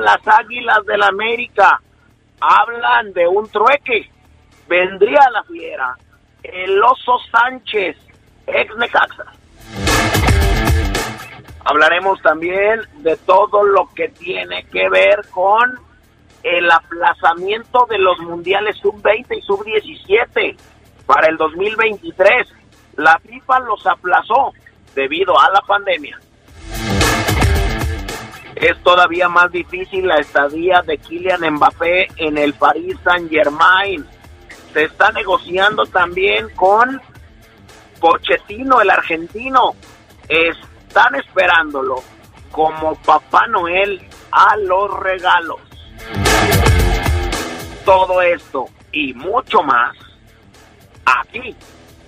[0.00, 1.80] Las Águilas del la América.
[2.40, 4.10] Hablan de un trueque.
[4.68, 5.96] Vendría la fiera.
[6.42, 7.96] El Oso Sánchez,
[8.46, 9.24] ex Necaxa.
[11.64, 15.78] Hablaremos también de todo lo que tiene que ver con
[16.42, 20.56] el aplazamiento de los mundiales sub-20 y sub-17
[21.04, 22.48] para el 2023.
[22.96, 24.52] La FIFA los aplazó
[24.94, 26.18] debido a la pandemia.
[28.60, 34.04] Es todavía más difícil la estadía de Kylian Mbappé en el Paris Saint-Germain.
[34.72, 37.00] Se está negociando también con
[38.00, 39.76] Pochettino, el argentino.
[40.28, 42.02] Están esperándolo
[42.50, 45.60] como Papá Noel a los regalos.
[47.84, 49.96] Todo esto y mucho más
[51.04, 51.54] aquí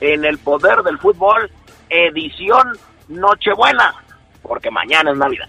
[0.01, 1.49] en el poder del fútbol,
[1.89, 3.95] edición Nochebuena,
[4.43, 5.49] porque mañana es Navidad.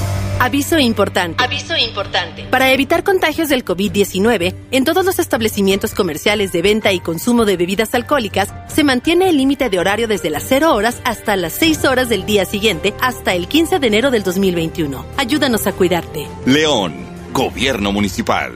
[0.41, 1.43] Aviso importante.
[1.43, 2.45] Aviso importante.
[2.45, 7.57] Para evitar contagios del COVID-19, en todos los establecimientos comerciales de venta y consumo de
[7.57, 11.85] bebidas alcohólicas se mantiene el límite de horario desde las 0 horas hasta las 6
[11.85, 15.05] horas del día siguiente hasta el 15 de enero del 2021.
[15.15, 16.27] Ayúdanos a cuidarte.
[16.47, 16.95] León,
[17.33, 18.53] Gobierno Municipal.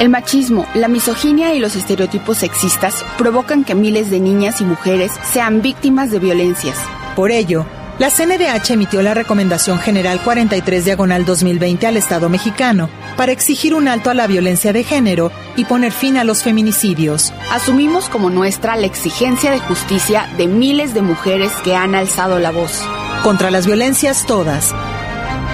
[0.00, 5.12] El machismo, la misoginia y los estereotipos sexistas provocan que miles de niñas y mujeres
[5.22, 6.76] sean víctimas de violencias.
[7.14, 7.64] Por ello,
[7.98, 13.88] la CNDH emitió la Recomendación General 43 Diagonal 2020 al Estado mexicano para exigir un
[13.88, 17.32] alto a la violencia de género y poner fin a los feminicidios.
[17.50, 22.50] Asumimos como nuestra la exigencia de justicia de miles de mujeres que han alzado la
[22.50, 22.82] voz.
[23.22, 24.74] Contra las violencias todas.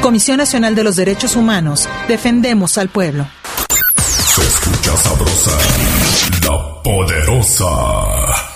[0.01, 1.89] Comisión Nacional de los Derechos Humanos.
[2.09, 3.27] Defendemos al pueblo.
[4.35, 5.59] Se escucha sabrosa,
[6.43, 8.52] la poderosa.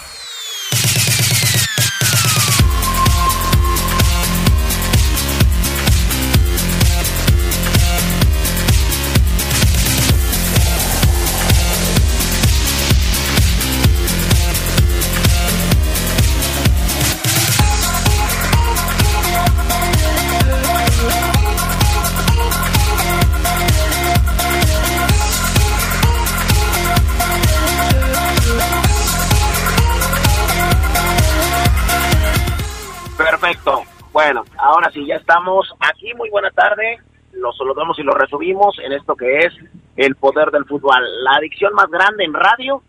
[34.27, 36.13] Bueno, ahora sí, ya estamos aquí.
[36.15, 36.99] Muy buena tarde.
[37.35, 39.55] Los saludamos y los resumimos en esto que es
[39.97, 41.01] el poder del fútbol.
[41.23, 42.83] La adicción más grande en radio,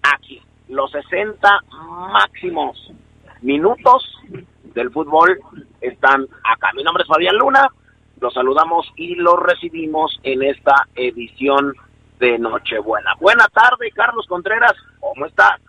[0.00, 0.40] aquí.
[0.68, 1.60] Los 60
[2.12, 2.92] máximos
[3.42, 4.16] minutos
[4.62, 5.40] del fútbol
[5.80, 6.70] están acá.
[6.76, 7.66] Mi nombre es Fabián Luna.
[8.20, 11.74] Los saludamos y los recibimos en esta edición
[12.20, 13.10] de Nochebuena.
[13.18, 14.76] Buena tarde, Carlos Contreras.
[15.00, 15.60] ¿Cómo estás?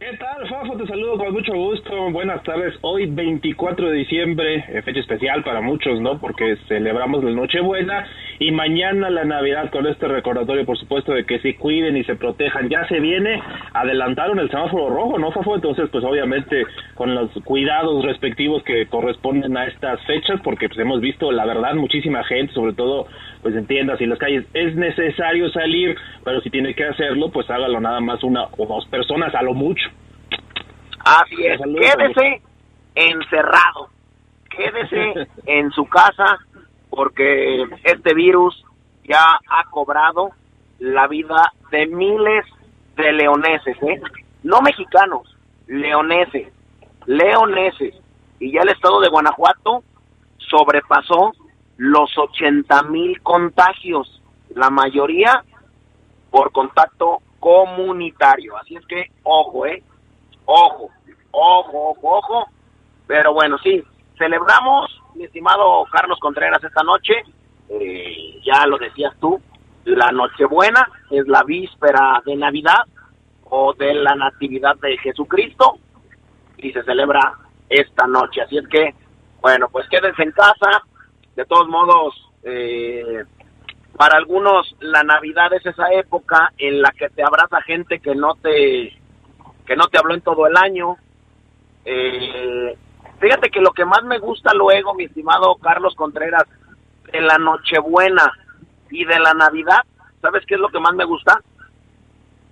[0.00, 0.78] ¿Qué tal, Fafo?
[0.78, 2.10] Te saludo con mucho gusto.
[2.10, 2.74] Buenas tardes.
[2.80, 6.18] Hoy, 24 de diciembre, eh, fecha especial para muchos, ¿no?
[6.18, 8.06] Porque celebramos la Nochebuena
[8.38, 12.16] y mañana la Navidad con este recordatorio, por supuesto, de que se cuiden y se
[12.16, 12.70] protejan.
[12.70, 13.42] Ya se viene,
[13.74, 15.54] adelantaron el semáforo rojo, ¿no, Fafo?
[15.54, 16.64] Entonces, pues obviamente
[16.94, 21.74] con los cuidados respectivos que corresponden a estas fechas, porque pues hemos visto, la verdad,
[21.74, 23.06] muchísima gente, sobre todo
[23.42, 27.48] pues en tiendas y las calles, es necesario salir, pero si tiene que hacerlo, pues
[27.50, 29.89] hágalo nada más una o dos personas, a lo mucho.
[31.04, 32.42] Así es, quédese
[32.94, 33.88] encerrado,
[34.50, 36.38] quédese en su casa,
[36.90, 38.64] porque este virus
[39.04, 40.30] ya ha cobrado
[40.78, 42.44] la vida de miles
[42.96, 44.00] de leoneses, ¿eh?
[44.42, 45.36] no mexicanos,
[45.66, 46.48] leoneses,
[47.06, 47.94] leoneses.
[48.38, 49.82] Y ya el estado de Guanajuato
[50.38, 51.32] sobrepasó
[51.76, 54.22] los 80 mil contagios,
[54.54, 55.44] la mayoría
[56.30, 58.56] por contacto comunitario.
[58.56, 59.82] Así es que, ojo, ¿eh?
[60.52, 60.90] Ojo,
[61.30, 62.48] ojo, ojo, ojo.
[63.06, 63.82] Pero bueno, sí,
[64.18, 67.14] celebramos, mi estimado Carlos Contreras, esta noche,
[67.68, 69.40] eh, ya lo decías tú,
[69.84, 72.84] la Nochebuena es la víspera de Navidad
[73.44, 75.78] o de la Natividad de Jesucristo
[76.58, 77.20] y se celebra
[77.68, 78.42] esta noche.
[78.42, 78.94] Así es que,
[79.40, 80.82] bueno, pues quédense en casa,
[81.36, 83.24] de todos modos, eh,
[83.96, 88.34] para algunos la Navidad es esa época en la que te abraza gente que no
[88.34, 88.99] te
[89.70, 90.96] que no te habló en todo el año.
[91.84, 92.76] Eh,
[93.20, 96.42] fíjate que lo que más me gusta luego, mi estimado Carlos Contreras,
[97.12, 98.32] de la Nochebuena
[98.90, 99.82] y de la Navidad,
[100.20, 101.40] ¿sabes qué es lo que más me gusta?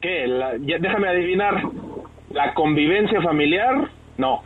[0.01, 0.29] ¿Qué?
[0.79, 1.61] déjame adivinar.
[2.31, 3.91] ¿La convivencia familiar?
[4.17, 4.45] No.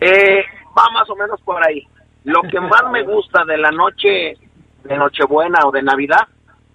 [0.00, 0.44] Eh,
[0.78, 1.88] va más o menos por ahí.
[2.22, 4.36] Lo que más me gusta de la noche
[4.84, 6.28] de Nochebuena o de Navidad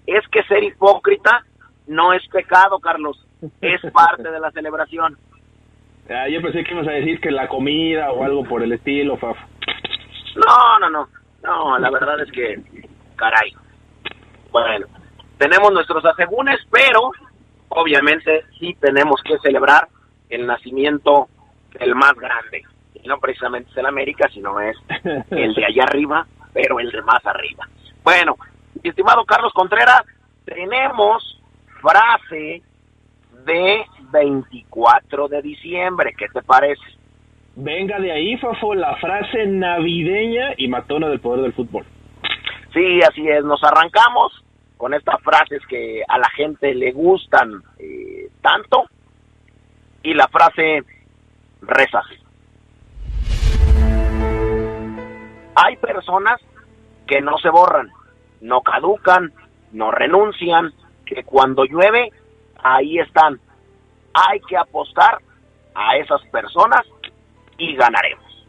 [0.07, 1.45] es que ser hipócrita
[1.87, 3.24] no es pecado, Carlos,
[3.61, 5.17] es parte de la celebración.
[6.09, 9.17] Ah, yo pensé que ibas a decir que la comida o algo por el estilo,
[9.17, 9.37] Faf.
[10.35, 11.09] No, no, no,
[11.43, 12.61] no, la verdad es que,
[13.15, 13.53] caray.
[14.51, 14.85] Bueno,
[15.37, 17.11] tenemos nuestros asegúnes, pero
[17.69, 19.87] obviamente sí tenemos que celebrar
[20.29, 21.27] el nacimiento
[21.79, 22.63] del más grande
[23.05, 24.75] no precisamente es el América, sino es
[25.31, 27.67] el de allá arriba, pero el de más arriba.
[28.03, 28.35] Bueno,
[28.83, 30.03] estimado Carlos Contreras,
[30.45, 31.41] tenemos
[31.81, 32.61] frase
[33.45, 36.83] de 24 de diciembre, ¿qué te parece?
[37.55, 41.85] Venga de ahí, Fafo, la frase navideña y matona del poder del fútbol.
[42.73, 44.43] Sí, así es, nos arrancamos
[44.77, 48.83] con estas frases que a la gente le gustan eh, tanto
[50.03, 50.83] y la frase
[51.61, 52.01] reza
[55.55, 56.41] Hay personas
[57.07, 57.89] que no se borran,
[58.41, 59.31] no caducan,
[59.71, 60.73] no renuncian,
[61.05, 62.11] que cuando llueve,
[62.65, 63.39] ahí están.
[64.13, 65.19] Hay que apostar
[65.73, 66.81] a esas personas
[67.57, 68.45] y ganaremos.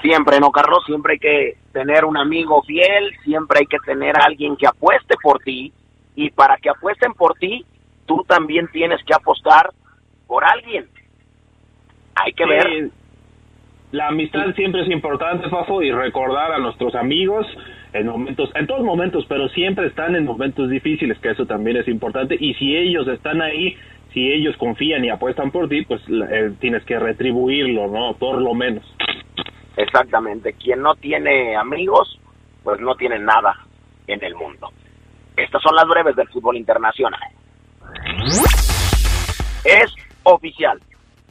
[0.00, 0.84] Siempre, ¿no, Carlos?
[0.86, 5.14] Siempre hay que tener un amigo fiel, siempre hay que tener a alguien que apueste
[5.22, 5.72] por ti
[6.14, 7.64] y para que apuesten por ti,
[8.06, 9.70] tú también tienes que apostar
[10.26, 10.88] por alguien
[12.14, 12.90] hay que ver.
[13.92, 17.46] La amistad siempre es importante, Fafo, y recordar a nuestros amigos
[17.94, 21.86] en momentos, en todos momentos, pero siempre están en momentos difíciles, que eso también es
[21.86, 22.36] importante.
[22.38, 23.76] Y si ellos están ahí,
[24.12, 28.14] si ellos confían y apuestan por ti, pues eh, tienes que retribuirlo, ¿no?
[28.14, 28.84] Por lo menos.
[29.76, 30.54] Exactamente.
[30.54, 32.18] Quien no tiene amigos,
[32.64, 33.54] pues no tiene nada
[34.08, 34.70] en el mundo.
[35.36, 37.30] Estas son las breves del fútbol internacional.
[39.64, 40.80] Es oficial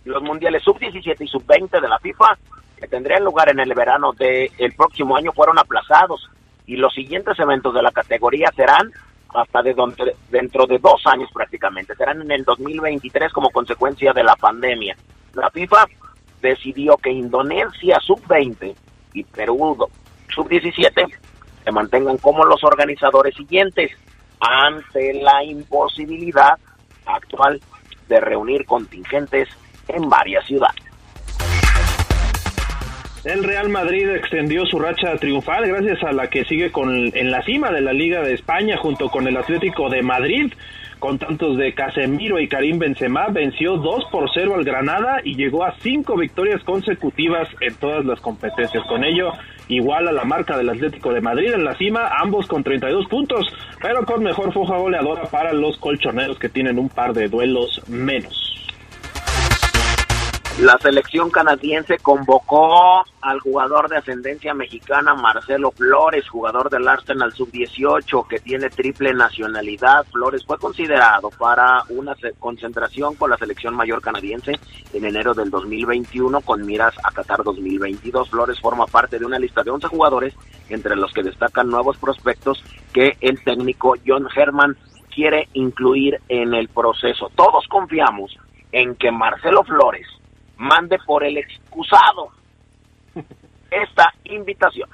[0.06, 2.38] los mundiales sub-17 y sub-20 de la FIFA,
[2.80, 6.30] que tendrían lugar en el verano del el próximo año, fueron aplazados
[6.66, 8.92] y los siguientes eventos de la categoría serán
[9.34, 14.24] hasta de donde, dentro de dos años prácticamente, serán en el 2023 como consecuencia de
[14.24, 14.96] la pandemia.
[15.34, 15.86] La FIFA
[16.42, 18.76] decidió que Indonesia sub-20
[19.14, 19.88] y Perú
[20.34, 21.14] sub-17
[21.64, 23.92] se mantengan como los organizadores siguientes
[24.40, 26.58] ante la imposibilidad
[27.06, 27.62] actual
[28.08, 29.50] de reunir contingentes
[29.88, 30.93] en varias ciudades.
[33.26, 37.42] El Real Madrid extendió su racha triunfal gracias a la que sigue con, en la
[37.44, 40.52] cima de la Liga de España junto con el Atlético de Madrid.
[41.00, 45.64] Con tantos de Casemiro y Karim Benzema, venció 2 por 0 al Granada y llegó
[45.64, 48.86] a 5 victorias consecutivas en todas las competencias.
[48.88, 49.32] Con ello,
[49.70, 53.48] igual a la marca del Atlético de Madrid en la cima, ambos con 32 puntos,
[53.82, 58.53] pero con mejor foja goleadora para los colchoneros que tienen un par de duelos menos.
[60.60, 68.28] La selección canadiense convocó al jugador de ascendencia mexicana Marcelo Flores, jugador del Arsenal sub-18
[68.28, 70.06] que tiene triple nacionalidad.
[70.12, 74.52] Flores fue considerado para una concentración con la selección mayor canadiense
[74.94, 78.30] en enero del 2021 con miras a Qatar 2022.
[78.30, 80.36] Flores forma parte de una lista de 11 jugadores
[80.70, 84.78] entre los que destacan nuevos prospectos que el técnico John Herman
[85.14, 87.32] quiere incluir en el proceso.
[87.36, 88.38] Todos confiamos
[88.72, 90.06] en que Marcelo Flores
[90.58, 92.30] mande por el excusado
[93.72, 94.90] esta invitación.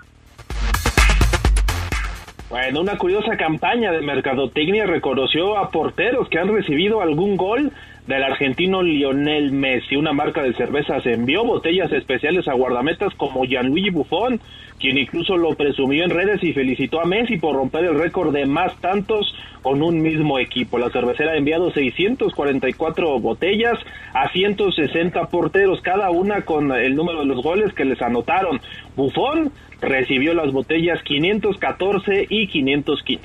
[2.49, 7.71] Bueno, una curiosa campaña de mercadotecnia reconoció a porteros que han recibido algún gol
[8.09, 9.95] del argentino Lionel Messi.
[9.95, 14.41] Una marca de cervezas envió botellas especiales a guardametas como Gianluigi Buffon,
[14.79, 18.47] quien incluso lo presumió en redes y felicitó a Messi por romper el récord de
[18.47, 20.79] más tantos con un mismo equipo.
[20.79, 23.77] La cervecera ha enviado 644 botellas
[24.15, 28.59] a 160 porteros, cada una con el número de los goles que les anotaron.
[28.95, 29.51] Buffon
[29.81, 33.23] recibió las botellas 514 y 515.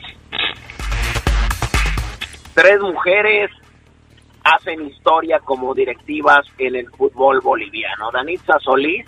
[2.54, 3.50] Tres mujeres
[4.44, 8.10] hacen historia como directivas en el fútbol boliviano.
[8.12, 9.06] Danitza Solís,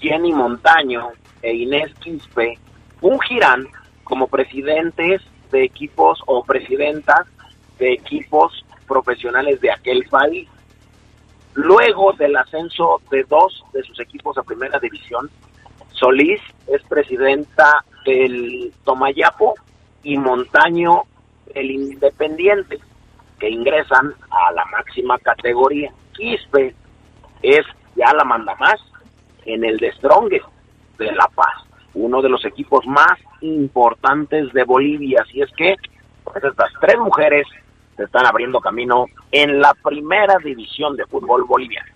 [0.00, 2.58] Jenny Montaño e Inés Quispe
[3.00, 3.66] fungirán
[4.04, 7.26] como presidentes de equipos o presidentas
[7.78, 10.48] de equipos profesionales de aquel país.
[11.54, 15.30] Luego del ascenso de dos de sus equipos a primera división,
[15.92, 19.54] Solís es presidenta del Tomayapo
[20.02, 21.02] y Montaño
[21.54, 22.80] el Independiente
[23.40, 25.90] que ingresan a la máxima categoría.
[26.12, 26.74] Quispe
[27.42, 27.66] es
[27.96, 28.78] ya la manda más
[29.46, 30.46] en el de Strongest
[30.98, 35.22] de La Paz, uno de los equipos más importantes de Bolivia.
[35.26, 35.74] Así es que
[36.22, 37.46] pues, estas tres mujeres
[37.96, 41.90] se están abriendo camino en la primera división de fútbol boliviano.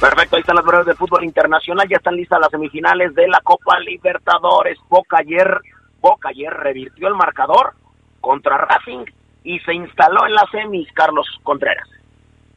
[0.00, 3.40] Perfecto, ahí están las pruebas de fútbol internacional, ya están listas las semifinales de la
[3.42, 4.78] Copa Libertadores.
[4.88, 5.60] Boca ayer,
[6.00, 7.74] Boca ayer revirtió el marcador
[8.20, 9.04] contra Racing
[9.44, 11.88] y se instaló en las semis Carlos Contreras.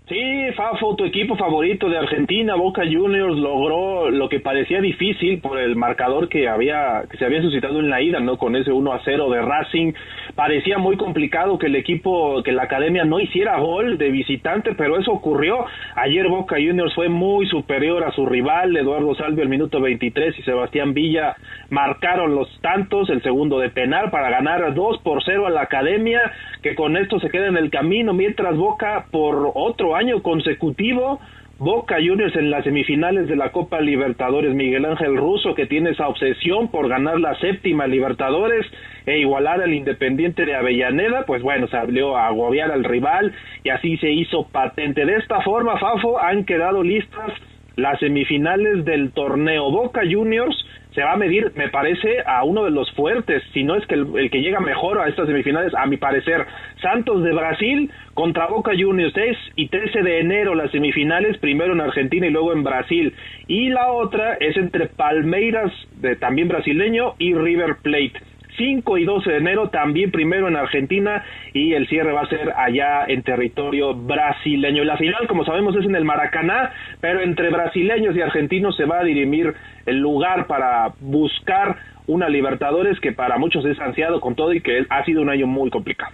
[0.10, 5.58] Sí, Fafo, tu equipo favorito de Argentina, Boca Juniors, logró lo que parecía difícil por
[5.58, 8.38] el marcador que había que se había suscitado en la ida, ¿no?
[8.38, 9.94] Con ese 1 a 0 de Racing.
[10.36, 15.00] Parecía muy complicado que el equipo, que la academia no hiciera gol de visitante, pero
[15.00, 15.66] eso ocurrió.
[15.96, 20.42] Ayer Boca Juniors fue muy superior a su rival, Eduardo Salvio al minuto 23 y
[20.42, 21.38] Sebastián Villa
[21.70, 26.20] marcaron los tantos, el segundo de penal para ganar 2 por 0 a la academia,
[26.62, 31.20] que con esto se queda en el camino, mientras Boca por otro año consecutivo
[31.60, 36.08] Boca Juniors en las semifinales de la Copa Libertadores, Miguel Ángel Russo que tiene esa
[36.08, 38.66] obsesión por ganar la séptima Libertadores
[39.06, 43.34] e igualar al Independiente de Avellaneda, pues bueno, salió a agobiar al rival
[43.64, 45.06] y así se hizo patente.
[45.06, 47.32] De esta forma, Fafo, han quedado listas
[47.76, 50.56] las semifinales del torneo Boca Juniors
[50.94, 53.96] se va a medir, me parece, a uno de los fuertes, si no es que
[53.96, 56.46] el, que llega mejor a estas semifinales, a mi parecer.
[56.82, 61.82] Santos de Brasil contra Boca Juniors, 6 y 13 de enero las semifinales, primero en
[61.82, 63.14] Argentina y luego en Brasil.
[63.48, 68.33] Y la otra es entre Palmeiras, de, también brasileño, y River Plate.
[68.58, 72.54] 5 y 12 de enero, también primero en Argentina y el cierre va a ser
[72.56, 74.84] allá en territorio brasileño.
[74.84, 79.00] La final, como sabemos, es en el Maracaná, pero entre brasileños y argentinos se va
[79.00, 79.54] a dirimir
[79.86, 84.86] el lugar para buscar una Libertadores que para muchos es ansiado con todo y que
[84.90, 86.12] ha sido un año muy complicado.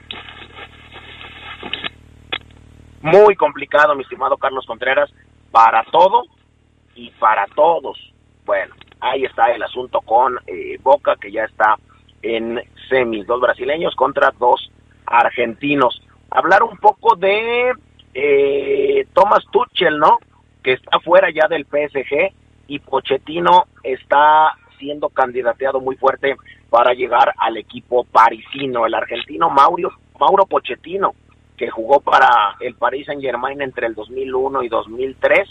[3.01, 5.09] Muy complicado, mi estimado Carlos Contreras,
[5.51, 6.23] para todo
[6.95, 7.97] y para todos.
[8.45, 11.75] Bueno, ahí está el asunto con eh, Boca, que ya está
[12.21, 14.71] en semis, dos brasileños contra dos
[15.05, 16.01] argentinos.
[16.29, 17.73] Hablar un poco de
[18.13, 20.19] eh, Thomas Tuchel, ¿no?
[20.63, 22.33] Que está fuera ya del PSG
[22.67, 26.35] y Pochettino está siendo candidateado muy fuerte
[26.69, 28.85] para llegar al equipo parisino.
[28.85, 31.13] El argentino Mauro, Mauro Pochettino,
[31.57, 35.49] que jugó para el Paris Saint Germain entre el 2001 y 2003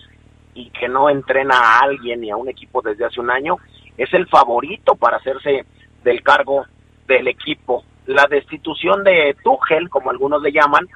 [0.54, 3.56] y que no entrena a alguien ni a un equipo desde hace un año,
[3.96, 5.66] es el favorito para hacerse
[6.02, 6.66] del cargo
[7.06, 7.84] del equipo.
[8.06, 10.86] La destitución de Tuchel, como algunos le llaman,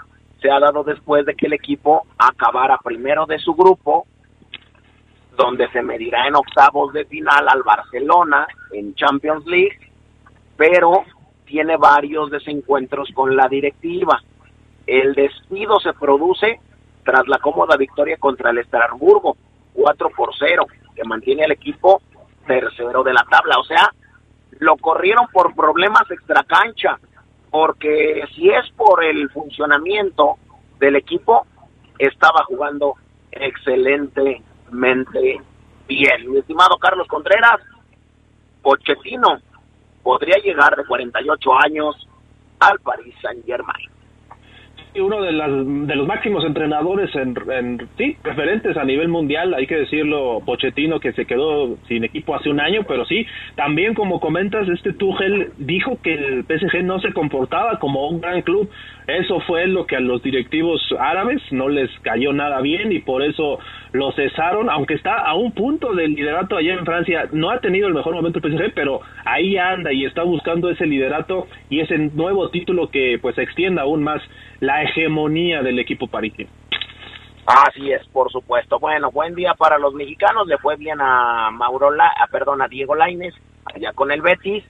[0.40, 4.06] se ha dado después de que el equipo acabara primero de su grupo,
[5.36, 9.78] donde se medirá en octavos de final al Barcelona en Champions League,
[10.56, 11.04] pero
[11.46, 14.20] tiene varios desencuentros con la directiva.
[14.86, 16.60] El despido se produce
[17.04, 19.36] tras la cómoda victoria contra el Estrasburgo,
[19.74, 22.02] 4 por 0, que mantiene al equipo
[22.46, 23.58] tercero de la tabla.
[23.58, 23.90] O sea,
[24.62, 26.96] lo corrieron por problemas extracancha,
[27.50, 30.36] porque si es por el funcionamiento
[30.78, 31.46] del equipo,
[31.98, 32.94] estaba jugando
[33.32, 35.40] excelentemente
[35.88, 36.30] bien.
[36.30, 37.60] Mi estimado Carlos Contreras,
[38.62, 39.40] Pochettino
[40.04, 42.08] podría llegar de 48 años
[42.60, 43.90] al Paris Saint Germain
[45.00, 49.76] uno de, las, de los máximos entrenadores en, sí, referentes a nivel mundial, hay que
[49.76, 54.68] decirlo, Pochettino, que se quedó sin equipo hace un año, pero sí, también como comentas,
[54.68, 58.68] este Tuchel dijo que el PSG no se comportaba como un gran club,
[59.06, 63.22] eso fue lo que a los directivos árabes no les cayó nada bien y por
[63.22, 63.58] eso
[63.92, 67.88] lo cesaron, aunque está a un punto del liderato allá en Francia, no ha tenido
[67.88, 71.98] el mejor momento el PSG, pero ahí anda y está buscando ese liderato y ese
[71.98, 74.22] nuevo título que pues extienda aún más
[74.62, 76.48] la hegemonía del equipo parisino.
[77.44, 78.78] Así es, por supuesto.
[78.78, 80.46] Bueno, buen día para los mexicanos.
[80.46, 84.64] Le fue bien a Mauro, La, perdón, a Diego Laines, allá con el Betis.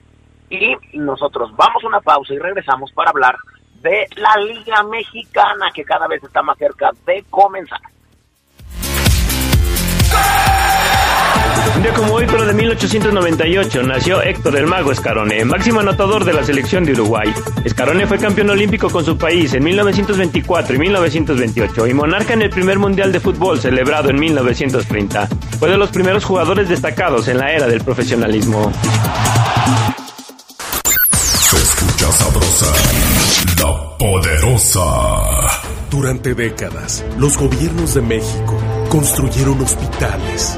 [0.49, 3.35] Y nosotros vamos a una pausa y regresamos para hablar
[3.81, 7.79] de la Liga Mexicana que cada vez está más cerca de comenzar.
[11.75, 16.33] Un día como hoy, pero de 1898, nació Héctor el Mago Escarone, máximo anotador de
[16.33, 17.33] la selección de Uruguay.
[17.65, 22.51] Escarone fue campeón olímpico con su país en 1924 y 1928 y monarca en el
[22.51, 25.27] primer mundial de fútbol celebrado en 1930.
[25.59, 28.71] Fue de los primeros jugadores destacados en la era del profesionalismo.
[31.11, 32.73] Se escucha sabrosa,
[33.59, 35.73] la poderosa.
[35.89, 38.57] Durante décadas, los gobiernos de México
[38.89, 40.57] construyeron hospitales,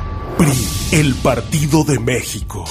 [0.91, 2.65] El Partido de México.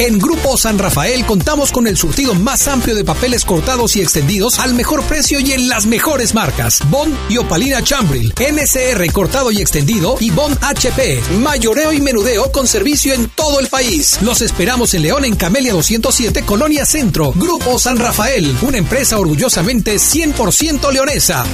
[0.00, 4.58] En Grupo San Rafael contamos con el surtido más amplio de papeles cortados y extendidos
[4.58, 6.80] al mejor precio y en las mejores marcas.
[6.90, 12.66] Bond y Opalina Chambril, NCR cortado y extendido y Bond HP, mayoreo y menudeo con
[12.66, 14.18] servicio en todo el país.
[14.22, 17.32] Los esperamos en León en Camelia 207, Colonia Centro.
[17.32, 21.44] Grupo San Rafael, una empresa orgullosamente 100% leonesa.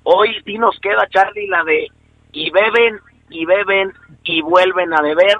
[0.05, 1.88] hoy sí nos queda, Charlie, la de
[2.33, 5.37] y beben y beben y vuelven a beber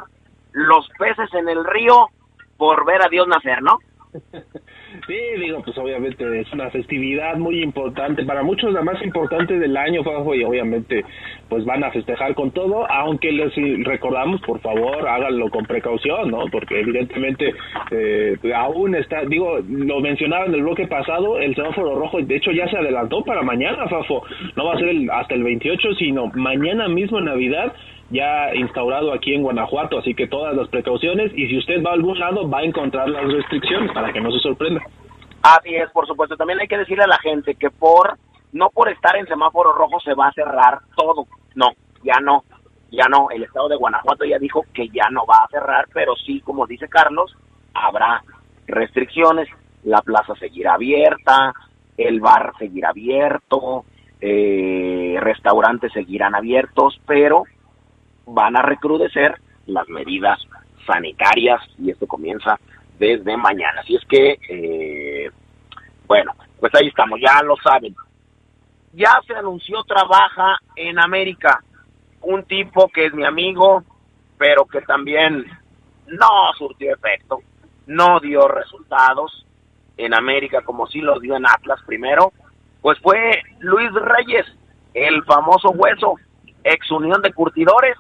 [0.53, 2.09] los peces en el río
[2.57, 3.79] por ver a Dios nacer, ¿no?
[5.07, 9.77] Sí, digo, pues obviamente es una festividad muy importante, para muchos la más importante del
[9.77, 10.03] año,
[10.35, 11.05] y obviamente
[11.49, 16.45] pues van a festejar con todo, aunque les recordamos, por favor, háganlo con precaución, ¿no?
[16.51, 17.55] Porque evidentemente
[17.91, 22.51] eh, aún está, digo, lo mencionaba en el bloque pasado, el semáforo rojo, de hecho
[22.51, 24.23] ya se adelantó para mañana, Fafo,
[24.57, 27.73] no va a ser hasta el 28, sino mañana mismo en Navidad
[28.11, 31.95] ya instaurado aquí en Guanajuato, así que todas las precauciones y si usted va a
[31.95, 34.83] algún lado va a encontrar las restricciones para que no se sorprenda.
[35.43, 36.37] Así es, por supuesto.
[36.37, 38.19] También hay que decirle a la gente que por
[38.53, 41.27] no por estar en semáforo rojo se va a cerrar todo.
[41.55, 41.71] No,
[42.03, 42.45] ya no,
[42.91, 43.31] ya no.
[43.31, 46.67] El estado de Guanajuato ya dijo que ya no va a cerrar, pero sí, como
[46.67, 47.37] dice Carlos,
[47.75, 48.23] habrá
[48.67, 49.49] restricciones.
[49.85, 51.55] La plaza seguirá abierta,
[51.97, 53.85] el bar seguirá abierto,
[54.21, 57.45] eh, restaurantes seguirán abiertos, pero
[58.33, 59.35] van a recrudecer
[59.67, 60.39] las medidas
[60.87, 62.59] sanitarias y esto comienza
[62.99, 63.81] desde mañana.
[63.81, 65.31] Así es que, eh,
[66.07, 67.95] bueno, pues ahí estamos, ya lo saben.
[68.93, 71.63] Ya se anunció, trabaja en América,
[72.23, 73.85] un tipo que es mi amigo,
[74.37, 75.47] pero que también
[76.07, 77.41] no surtió efecto,
[77.87, 79.47] no dio resultados
[79.97, 82.33] en América como sí los dio en Atlas primero,
[82.81, 84.47] pues fue Luis Reyes,
[84.95, 86.15] el famoso hueso,
[86.65, 87.97] ex Unión de Curtidores,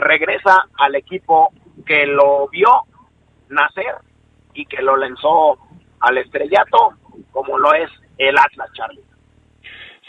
[0.00, 1.52] regresa al equipo
[1.86, 2.68] que lo vio
[3.48, 3.94] nacer
[4.54, 5.58] y que lo lanzó
[6.00, 6.94] al estrellato,
[7.30, 9.10] como lo es el Atlas, Charlie.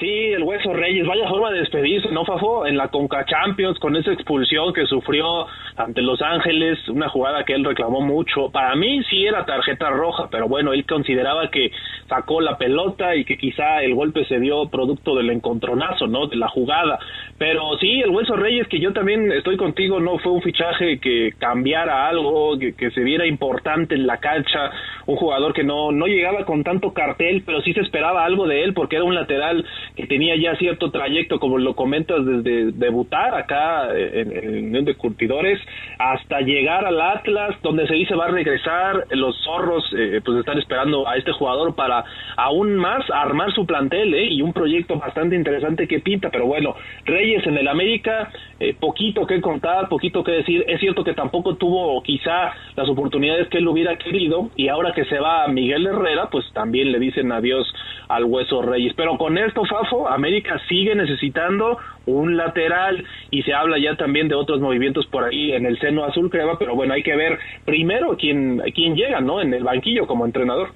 [0.02, 2.66] Sí, el Hueso Reyes, vaya forma de despedirse, ¿no, Fafo?
[2.66, 5.46] En la Conca Champions, con esa expulsión que sufrió
[5.78, 8.50] ante Los Ángeles, una jugada que él reclamó mucho.
[8.50, 11.72] Para mí sí era tarjeta roja, pero bueno, él consideraba que
[12.10, 16.26] sacó la pelota y que quizá el golpe se dio producto del encontronazo, ¿no?
[16.26, 16.98] De la jugada.
[17.42, 21.32] Pero sí, el Hueso Reyes, que yo también estoy contigo, no fue un fichaje que
[21.40, 24.70] cambiara algo, que, que se viera importante en la cancha,
[25.08, 28.64] un jugador que no, no llegaba con tanto cartel, pero sí se esperaba algo de
[28.64, 33.34] él porque era un lateral que tenía ya cierto trayecto, como lo comentas, desde debutar
[33.34, 35.60] acá en, el Unión de Curtidores
[35.98, 40.60] hasta llegar al Atlas, donde se dice va a regresar, los zorros eh, pues están
[40.60, 42.06] esperando a este jugador para
[42.38, 44.28] aún más armar su plantel ¿eh?
[44.30, 49.26] y un proyecto bastante interesante que pinta, pero bueno, Reyes en el América, eh, poquito
[49.26, 53.68] que contar, poquito que decir, es cierto que tampoco tuvo quizá las oportunidades que él
[53.68, 57.72] hubiera querido y ahora que se va Miguel Herrera, pues también le dicen adiós
[58.10, 59.64] al Hueso Reyes, pero con esto
[60.10, 65.54] América sigue necesitando un lateral y se habla ya también de otros movimientos por ahí
[65.54, 69.42] en el seno azul crema, pero bueno, hay que ver primero quién, quién llega, ¿no?
[69.42, 70.70] En el banquillo como entrenador.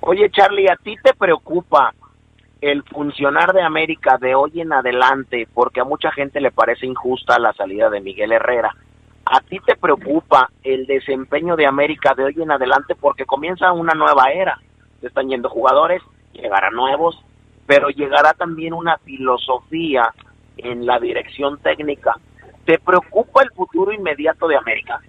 [0.00, 1.92] Oye, Charlie, ¿a ti te preocupa
[2.60, 5.46] el funcionar de América de hoy en adelante?
[5.52, 8.74] Porque a mucha gente le parece injusta la salida de Miguel Herrera.
[9.26, 13.94] ¿A ti te preocupa el desempeño de América de hoy en adelante porque comienza una
[13.94, 14.58] nueva era?
[15.00, 17.22] Se están yendo jugadores, llegarán nuevos,
[17.66, 20.14] pero llegará también una filosofía
[20.56, 22.14] en la dirección técnica.
[22.64, 25.00] ¿Te preocupa el futuro inmediato de América?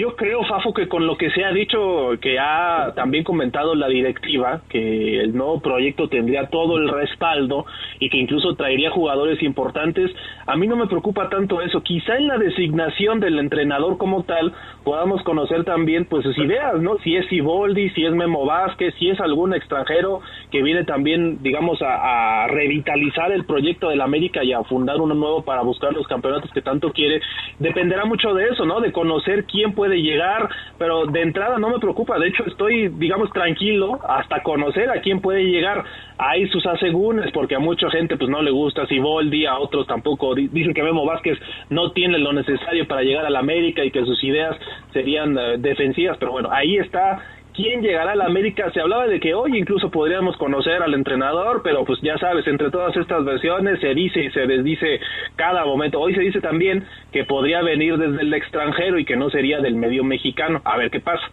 [0.00, 3.86] Yo creo, Fafo, que con lo que se ha dicho, que ha también comentado la
[3.86, 7.66] directiva, que el nuevo proyecto tendría todo el respaldo
[7.98, 10.10] y que incluso traería jugadores importantes,
[10.46, 11.82] a mí no me preocupa tanto eso.
[11.82, 16.96] Quizá en la designación del entrenador como tal podamos conocer también pues sus ideas, ¿no?
[17.04, 21.82] Si es Iboldi, si es Memo Vázquez, si es algún extranjero que viene también, digamos,
[21.82, 26.08] a, a revitalizar el proyecto del América y a fundar uno nuevo para buscar los
[26.08, 27.20] campeonatos que tanto quiere.
[27.58, 28.80] Dependerá mucho de eso, ¿no?
[28.80, 30.48] De conocer quién puede llegar,
[30.78, 35.20] pero de entrada no me preocupa, de hecho estoy, digamos, tranquilo hasta conocer a quién
[35.20, 35.84] puede llegar.
[36.18, 38.86] Hay sus asegúnes, porque a mucha gente pues no le gusta.
[38.86, 41.38] Siboldi, a otros tampoco, dicen que Memo Vázquez
[41.70, 44.56] no tiene lo necesario para llegar a la América y que sus ideas
[44.92, 47.18] serían eh, defensivas, pero bueno, ahí está
[47.54, 48.70] quién llegará a la América.
[48.72, 52.70] Se hablaba de que hoy incluso podríamos conocer al entrenador, pero pues ya sabes, entre
[52.70, 55.00] todas estas versiones se dice y se desdice
[55.36, 56.00] cada momento.
[56.00, 59.74] Hoy se dice también que podría venir desde el extranjero y que no sería del
[59.74, 60.60] medio mexicano.
[60.64, 61.26] A ver qué pasa.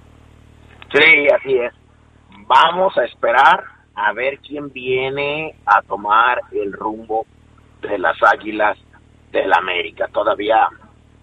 [0.93, 1.73] Sí, así es.
[2.47, 3.63] Vamos a esperar
[3.95, 7.25] a ver quién viene a tomar el rumbo
[7.81, 8.77] de las Águilas
[9.31, 10.07] del América.
[10.13, 10.67] Todavía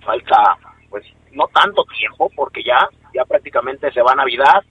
[0.05, 0.57] falta,
[0.91, 2.79] pues, no tanto tiempo, porque ya,
[3.15, 4.63] ya prácticamente se va Navidad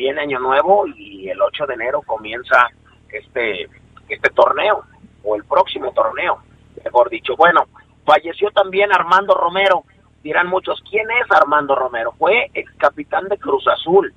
[0.00, 2.68] viene Año Nuevo y el 8 de enero comienza
[3.12, 3.68] este,
[4.08, 4.82] este torneo,
[5.22, 6.38] o el próximo torneo,
[6.82, 7.36] mejor dicho.
[7.36, 7.66] Bueno,
[8.06, 9.84] falleció también Armando Romero.
[10.22, 12.12] Dirán muchos, ¿quién es Armando Romero?
[12.18, 14.14] Fue ex capitán de Cruz Azul,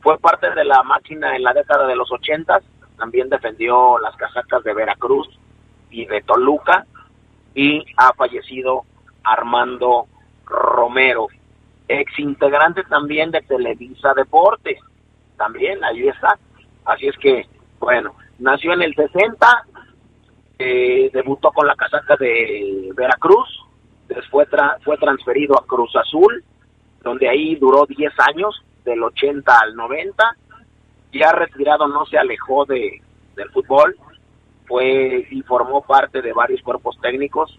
[0.00, 2.60] fue parte de la máquina en la década de los 80,
[2.98, 5.28] también defendió las casacas de Veracruz
[5.90, 6.84] y de Toluca,
[7.54, 8.82] y ha fallecido
[9.22, 10.08] Armando
[10.46, 11.28] Romero,
[11.86, 14.80] ex integrante también de Televisa Deportes
[15.42, 16.38] también, ahí está.
[16.84, 17.46] Así es que,
[17.80, 19.66] bueno, nació en el 60,
[20.60, 23.48] eh, debutó con la casaca de Veracruz,
[24.06, 24.48] después
[24.84, 26.44] fue transferido a Cruz Azul,
[27.02, 30.36] donde ahí duró 10 años, del 80 al 90,
[31.12, 33.02] ya retirado no se alejó de,
[33.34, 33.96] del fútbol,
[34.66, 37.58] fue y formó parte de varios cuerpos técnicos,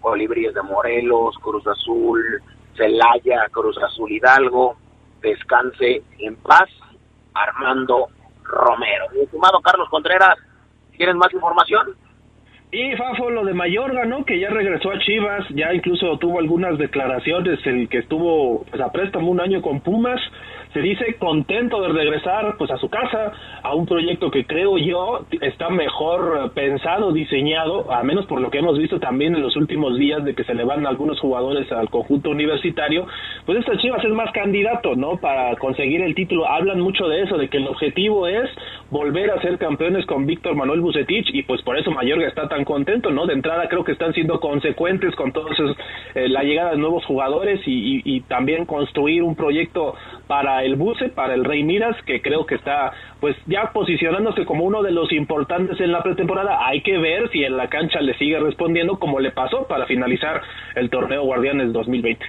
[0.00, 2.42] Colibríes de Morelos, Cruz Azul,
[2.76, 4.76] Celaya, Cruz Azul Hidalgo,
[5.20, 6.68] descanse en paz
[7.34, 8.08] Armando
[8.42, 9.06] Romero.
[9.12, 10.36] Mi estimado Carlos Contreras,
[10.96, 11.96] ¿tienes más información?
[12.72, 14.24] Y Fafo, lo de Mayorga, ¿no?
[14.24, 18.92] Que ya regresó a Chivas, ya incluso tuvo algunas declaraciones, el que estuvo pues, a
[18.92, 20.20] préstamo un año con Pumas,
[20.72, 25.26] se dice contento de regresar pues a su casa, a un proyecto que creo yo
[25.40, 29.98] está mejor pensado, diseñado, a menos por lo que hemos visto también en los últimos
[29.98, 33.06] días de que se le van algunos jugadores al conjunto universitario,
[33.46, 35.16] pues esta Chivas es más candidato, ¿no?
[35.16, 36.46] Para conseguir el título.
[36.46, 38.48] Hablan mucho de eso, de que el objetivo es
[38.90, 42.59] volver a ser campeones con Víctor Manuel Bucetich y pues por eso Mayorga está tan
[42.64, 43.26] contento, ¿no?
[43.26, 45.56] De entrada creo que están siendo consecuentes con todos
[46.14, 49.94] eh, la llegada de nuevos jugadores y, y, también construir un proyecto
[50.26, 54.64] para el Buce, para el Rey Miras, que creo que está pues ya posicionándose como
[54.64, 56.66] uno de los importantes en la pretemporada.
[56.66, 60.40] Hay que ver si en la cancha le sigue respondiendo como le pasó para finalizar
[60.74, 62.24] el torneo Guardianes 2020.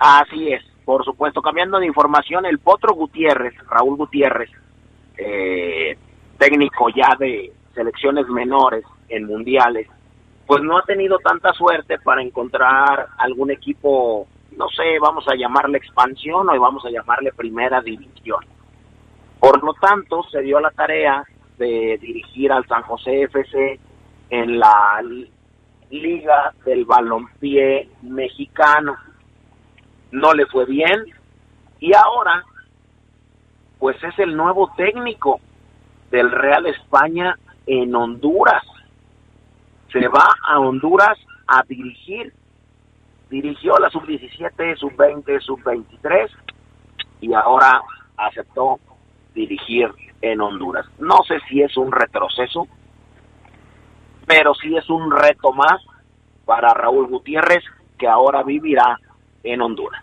[0.00, 1.42] Así es, por supuesto.
[1.42, 4.50] Cambiando de información, el Potro Gutiérrez, Raúl Gutiérrez,
[5.16, 5.96] eh,
[6.38, 9.88] técnico ya de selecciones menores en mundiales,
[10.46, 15.78] pues no ha tenido tanta suerte para encontrar algún equipo, no sé, vamos a llamarle
[15.78, 18.44] expansión o vamos a llamarle primera división.
[19.38, 21.24] Por lo tanto, se dio la tarea
[21.58, 23.78] de dirigir al San José FC
[24.30, 25.02] en la
[25.90, 28.96] Liga del Balompié Mexicano.
[30.10, 31.04] No le fue bien
[31.80, 32.44] y ahora
[33.78, 35.40] pues es el nuevo técnico
[36.10, 38.64] del Real España en Honduras.
[39.92, 42.32] Se va a Honduras a dirigir.
[43.30, 46.30] Dirigió la sub-17, sub-20, sub-23
[47.20, 47.82] y ahora
[48.16, 48.78] aceptó
[49.34, 49.88] dirigir
[50.22, 50.86] en Honduras.
[50.98, 52.66] No sé si es un retroceso,
[54.26, 55.80] pero sí es un reto más
[56.44, 57.62] para Raúl Gutiérrez,
[57.98, 58.98] que ahora vivirá
[59.42, 60.02] en Honduras.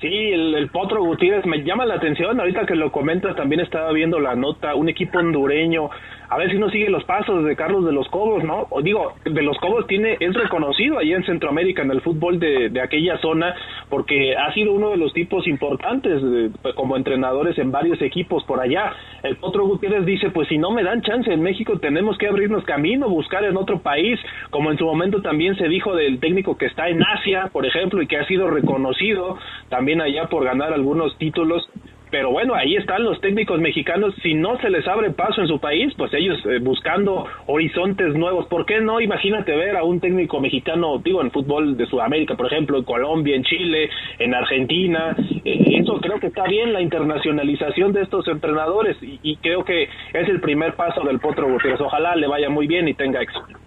[0.00, 2.38] Sí, el, Potro Gutiérrez me llama la atención.
[2.38, 4.74] Ahorita que lo comentas, también estaba viendo la nota.
[4.74, 5.88] Un equipo hondureño
[6.28, 8.66] a ver si no sigue los pasos de Carlos de los Cobos, ¿no?
[8.70, 12.70] O digo, de los Cobos tiene, es reconocido ahí en Centroamérica, en el fútbol de,
[12.70, 13.54] de aquella zona,
[13.88, 16.22] porque ha sido uno de los tipos importantes
[16.62, 18.92] pues, como entrenadores en varios equipos por allá.
[19.22, 22.64] El Potro Gutiérrez dice, pues si no me dan chance en México, tenemos que abrirnos
[22.64, 24.18] camino, buscar en otro país,
[24.50, 28.02] como en su momento también se dijo del técnico que está en Asia, por ejemplo,
[28.02, 31.68] y que ha sido reconocido también allá por ganar algunos títulos
[32.14, 35.58] pero bueno, ahí están los técnicos mexicanos, si no se les abre paso en su
[35.58, 39.00] país, pues ellos eh, buscando horizontes nuevos, ¿por qué no?
[39.00, 43.34] Imagínate ver a un técnico mexicano, digo, en fútbol de Sudamérica, por ejemplo, en Colombia,
[43.34, 48.96] en Chile, en Argentina, eh, eso creo que está bien, la internacionalización de estos entrenadores,
[49.00, 52.86] y, creo que es el primer paso del Potro Gutiérrez, ojalá le vaya muy bien
[52.86, 53.58] y tenga éxito.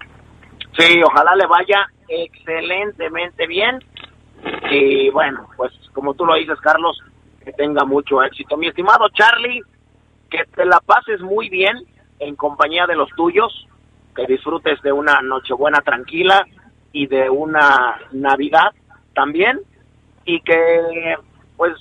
[0.77, 3.77] Sí, ojalá le vaya excelentemente bien,
[4.71, 6.97] y bueno, pues como tú lo dices, Carlos,
[7.47, 8.57] que tenga mucho éxito.
[8.57, 9.61] Mi estimado Charlie,
[10.29, 11.77] que te la pases muy bien
[12.19, 13.65] en compañía de los tuyos,
[14.13, 16.45] que disfrutes de una Nochebuena tranquila
[16.91, 18.73] y de una Navidad
[19.15, 19.61] también,
[20.25, 21.15] y que
[21.55, 21.73] pues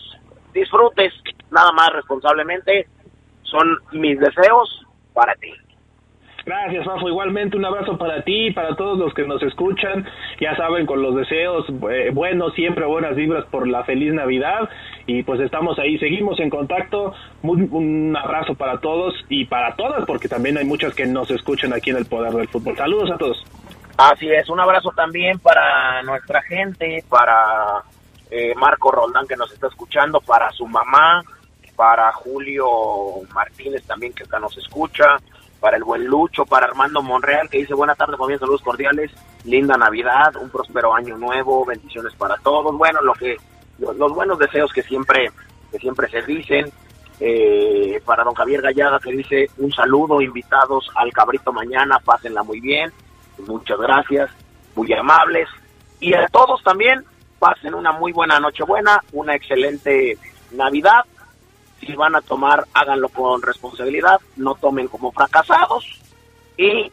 [0.55, 1.12] disfrutes
[1.50, 2.87] nada más responsablemente.
[3.42, 5.52] Son mis deseos para ti.
[6.46, 7.09] Gracias, Fafo.
[7.09, 10.06] Igualmente un abrazo para ti y para todos los que nos escuchan.
[10.40, 14.68] Ya saben, con los deseos eh, buenos, siempre buenas vibras por la feliz Navidad.
[15.06, 17.12] Y pues estamos ahí, seguimos en contacto.
[17.42, 21.90] un abrazo para todos y para todas, porque también hay muchas que nos escuchan aquí
[21.90, 22.76] en el Poder del Fútbol.
[22.76, 23.44] Saludos a todos.
[23.96, 27.82] Así es, un abrazo también para nuestra gente, para
[28.30, 31.22] eh, Marco Roldán que nos está escuchando, para su mamá,
[31.74, 32.66] para Julio
[33.35, 35.16] Martínez también que acá nos escucha,
[35.61, 39.11] para el buen Lucho, para Armando Monreal, que dice buena tarde, familia, saludos cordiales,
[39.45, 43.37] linda Navidad, un próspero año nuevo, bendiciones para todos, bueno, lo que,
[43.79, 45.31] los, buenos deseos que siempre,
[45.71, 46.71] que siempre se dicen,
[47.21, 52.61] eh, para don Javier Gallada que dice un saludo, invitados al cabrito mañana, pásenla muy
[52.61, 52.92] bien,
[53.47, 54.31] muchas gracias,
[54.75, 55.49] muy amables,
[56.01, 57.05] y a todos también,
[57.38, 60.19] pasen una muy buena noche buena, una excelente
[60.53, 61.05] Navidad,
[61.87, 65.85] si van a tomar, háganlo con responsabilidad, no tomen como fracasados
[66.57, 66.90] y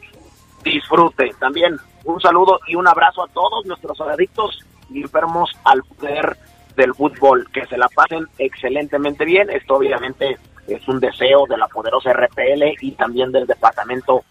[0.62, 1.32] disfruten.
[1.38, 6.36] También un saludo y un abrazo a todos nuestros adictos y enfermos al poder
[6.76, 9.50] del fútbol, que se la pasen excelentemente bien.
[9.50, 14.24] Esto obviamente es un deseo de la poderosa RPL y también del departamento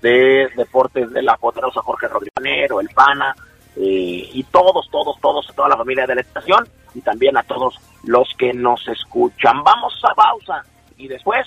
[0.00, 3.34] de deportes de la poderosa Jorge Rodríguez, el PANA,
[3.76, 7.78] eh, y todos, todos, todos, toda la familia de la estación y también a todos
[8.08, 9.62] los que nos escuchan.
[9.62, 10.64] Vamos a pausa
[10.96, 11.46] y después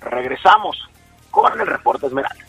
[0.00, 0.76] regresamos
[1.30, 2.44] con el reporte Esmeralda.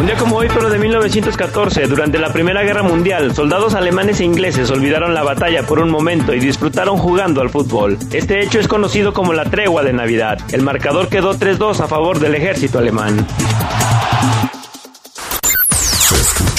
[0.00, 4.24] Un día como hoy, pero de 1914, durante la Primera Guerra Mundial, soldados alemanes e
[4.24, 7.96] ingleses olvidaron la batalla por un momento y disfrutaron jugando al fútbol.
[8.12, 10.38] Este hecho es conocido como la tregua de Navidad.
[10.52, 13.26] El marcador quedó 3-2 a favor del ejército alemán.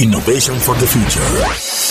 [0.00, 1.20] Innovation for the future.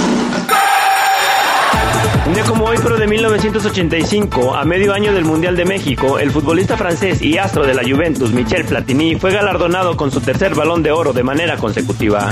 [2.47, 7.21] Como hoy, pero de 1985, a medio año del Mundial de México, el futbolista francés
[7.21, 11.13] y astro de la Juventus, Michel Platini, fue galardonado con su tercer balón de oro
[11.13, 12.29] de manera consecutiva.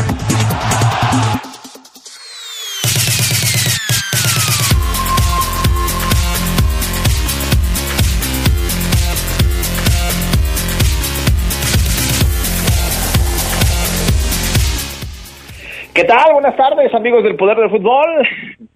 [16.00, 16.32] ¿Qué tal?
[16.32, 18.26] Buenas tardes, amigos del Poder del Fútbol.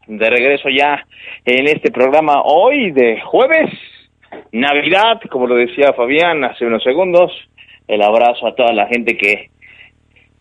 [0.08, 1.06] De regreso ya
[1.46, 3.70] en este programa hoy de jueves,
[4.52, 7.32] Navidad, como lo decía Fabián hace unos segundos.
[7.88, 9.52] El abrazo a toda la gente que,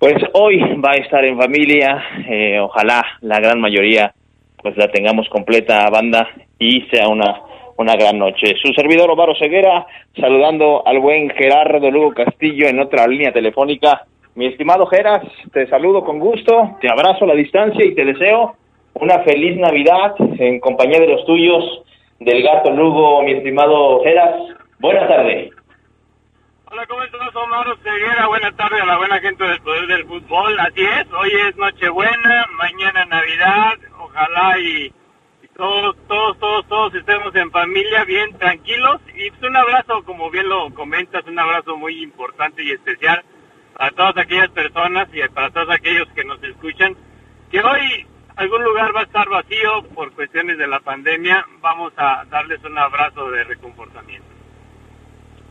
[0.00, 2.02] pues hoy va a estar en familia.
[2.28, 4.12] Eh, ojalá la gran mayoría,
[4.60, 7.42] pues la tengamos completa banda y sea una
[7.76, 8.54] una gran noche.
[8.60, 9.86] Su servidor Omar Ceguera,
[10.20, 16.04] saludando al buen Gerardo Lugo Castillo en otra línea telefónica mi estimado Geras, te saludo
[16.04, 18.56] con gusto, te abrazo a la distancia y te deseo
[18.94, 21.82] una feliz Navidad en compañía de los tuyos,
[22.18, 24.34] del gato Lugo, mi estimado Geras.
[24.78, 25.52] Buenas tardes.
[26.70, 28.26] Hola, ¿cómo estás, Omar Ceguera?
[28.28, 30.58] Buenas tardes a la buena gente del Poder del Fútbol.
[30.60, 33.74] Así es, hoy es Nochebuena, mañana Navidad.
[34.00, 34.90] Ojalá y,
[35.54, 39.02] todos, todos, todos, todos estemos en familia bien tranquilos.
[39.14, 43.22] Y pues, un abrazo, como bien lo comentas, un abrazo muy importante y especial
[43.78, 46.94] a todas aquellas personas y para todos aquellos que nos escuchan,
[47.50, 48.06] que hoy
[48.36, 52.78] algún lugar va a estar vacío por cuestiones de la pandemia, vamos a darles un
[52.78, 54.26] abrazo de reconfortamiento.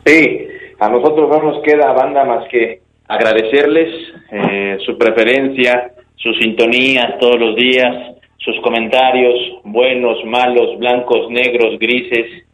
[0.05, 0.47] Sí,
[0.79, 7.39] a nosotros no nos queda banda más que agradecerles eh, su preferencia, su sintonía todos
[7.39, 12.45] los días, sus comentarios buenos, malos, blancos, negros, grises,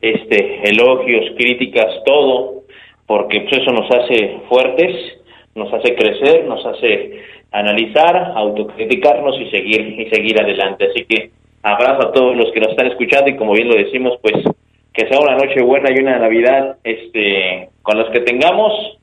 [0.00, 2.62] este, elogios, críticas, todo,
[3.06, 5.16] porque pues, eso nos hace fuertes
[5.56, 10.86] nos hace crecer, nos hace analizar, autocriticarnos y seguir y seguir adelante.
[10.90, 11.30] Así que
[11.62, 14.44] abrazo a todos los que nos están escuchando y como bien lo decimos, pues
[14.92, 18.98] que sea una noche buena y una Navidad este con los que tengamos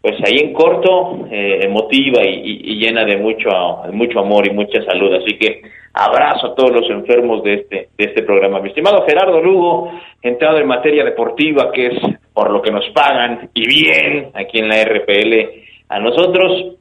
[0.00, 3.50] pues ahí en corto eh, emotiva y, llena de mucho
[3.92, 8.04] mucho amor y mucha salud así que abrazo a todos los enfermos de este de
[8.04, 9.90] este programa mi estimado Gerardo Lugo
[10.22, 11.98] entrado en materia deportiva que es
[12.32, 16.76] por lo que nos pagan y bien aquí en la RPL a nosotros.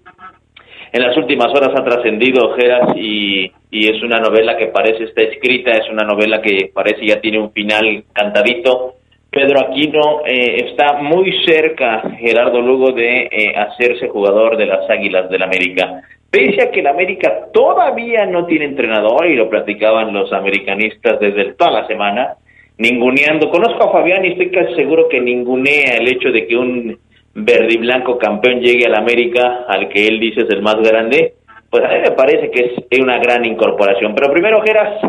[0.91, 5.23] En las últimas horas ha trascendido Ojeras y, y es una novela que parece está
[5.23, 8.96] escrita, es una novela que parece ya tiene un final cantadito.
[9.37, 15.29] Pedro Aquino eh, está muy cerca, Gerardo Lugo, de eh, hacerse jugador de las Águilas
[15.29, 16.01] del América.
[16.31, 21.53] Pese a que el América todavía no tiene entrenador, y lo platicaban los americanistas desde
[21.53, 22.33] toda la semana,
[22.79, 23.51] ninguneando.
[23.51, 26.97] Conozco a Fabián y estoy casi seguro que ningunea el hecho de que un
[27.35, 31.35] verde y blanco campeón llegue al América, al que él dice es el más grande,
[31.69, 34.15] pues a mí me parece que es una gran incorporación.
[34.15, 34.99] Pero primero, Geras,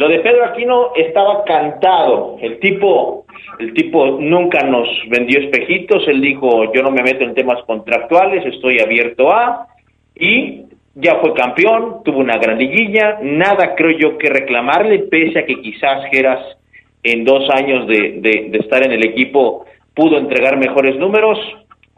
[0.00, 2.38] lo de Pedro Aquino estaba cantado.
[2.40, 3.26] El tipo,
[3.58, 6.08] el tipo nunca nos vendió espejitos.
[6.08, 9.66] Él dijo, yo no me meto en temas contractuales, estoy abierto a.
[10.14, 10.62] Y
[10.94, 15.60] ya fue campeón, tuvo una gran liguilla, nada creo yo que reclamarle, pese a que
[15.60, 16.56] quizás Geras
[17.02, 21.38] en dos años de, de, estar en el equipo pudo entregar mejores números,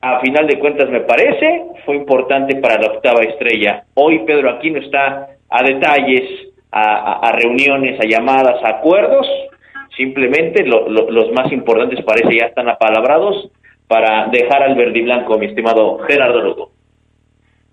[0.00, 3.84] a final de cuentas me parece, fue importante para la octava estrella.
[3.94, 9.26] Hoy Pedro Aquino está a detalles, a, reuniones, a llamadas, a acuerdos,
[9.96, 13.50] simplemente los más importantes parece ya están apalabrados
[13.86, 16.70] para dejar al verde y blanco, mi estimado Gerardo Lugo.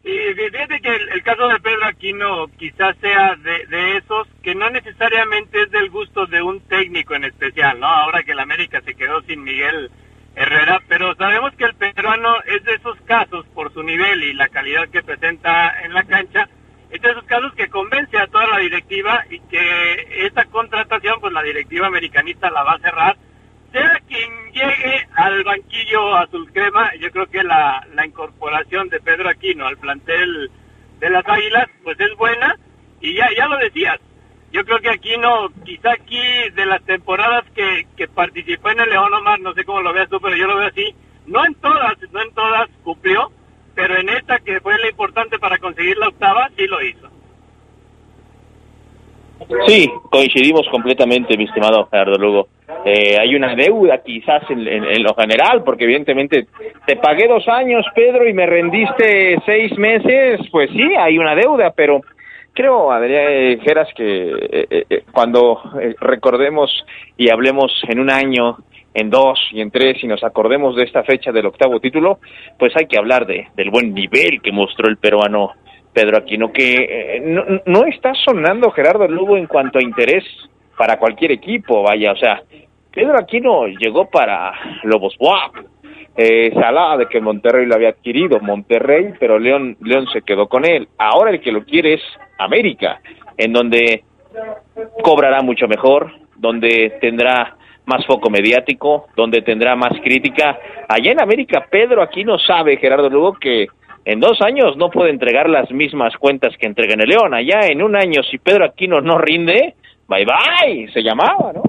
[0.03, 4.69] Sí, fíjate que el, caso de Pedro Aquino quizás sea de, de, esos que no
[4.69, 7.87] necesariamente es del gusto de un técnico en especial, ¿no?
[7.87, 9.91] Ahora que el América se quedó sin Miguel
[10.35, 14.47] Herrera, pero sabemos que el peruano es de esos casos por su nivel y la
[14.47, 16.47] calidad que presenta en la cancha,
[16.89, 21.33] es de esos casos que convence a toda la directiva y que esta contratación, pues
[21.33, 23.17] la directiva americanista la va a cerrar.
[23.71, 29.67] Sea quien llegue al banquillo azul crema, yo creo que la, incorporación de Pedro Aquino
[29.67, 30.49] al plantel
[30.99, 32.55] de las Águilas, pues es buena,
[32.99, 33.99] y ya, ya lo decías,
[34.51, 36.19] yo creo que Aquino, quizá aquí
[36.55, 40.09] de las temporadas que, que participó en el León Omar, no sé cómo lo veas
[40.09, 40.95] tú, pero yo lo veo así,
[41.27, 43.31] no en todas, no en todas cumplió,
[43.79, 47.07] pero en esta que fue la importante para conseguir la octava, sí lo hizo.
[49.67, 52.47] Sí, coincidimos completamente, mi estimado Gerardo Lugo.
[52.83, 56.47] Eh, hay una deuda quizás en, lo general, porque evidentemente
[56.85, 61.71] te pagué dos años, Pedro, y me rendiste seis meses, pues sí, hay una deuda,
[61.71, 62.01] pero
[62.53, 65.61] creo, Adrián Geras, que eh, eh, cuando
[66.01, 66.69] recordemos
[67.15, 68.57] y hablemos en un año,
[68.93, 72.19] en dos y en tres, y nos acordemos de esta fecha del octavo título,
[72.57, 75.51] pues hay que hablar de, del buen nivel que mostró el peruano
[75.93, 80.23] Pedro Aquino, que no, no está sonando Gerardo Lugo en cuanto a interés
[80.77, 82.41] para cualquier equipo, vaya, o sea,
[82.91, 85.55] Pedro Aquino llegó para Lobos WAP.
[86.17, 90.65] Eh, hablaba de que Monterrey lo había adquirido, Monterrey, pero León, León se quedó con
[90.65, 90.87] él.
[90.97, 92.01] Ahora el que lo quiere es
[92.37, 92.99] América,
[93.37, 94.03] en donde
[95.01, 97.55] cobrará mucho mejor, donde tendrá
[97.89, 100.57] más foco mediático, donde tendrá más crítica.
[100.87, 103.67] Allá en América, Pedro Aquino sabe, Gerardo Lugo, que
[104.05, 107.33] en dos años no puede entregar las mismas cuentas que entrega en el León.
[107.33, 109.75] Allá en un año, si Pedro Aquino no rinde,
[110.07, 111.63] bye bye, se llamaba, ¿no?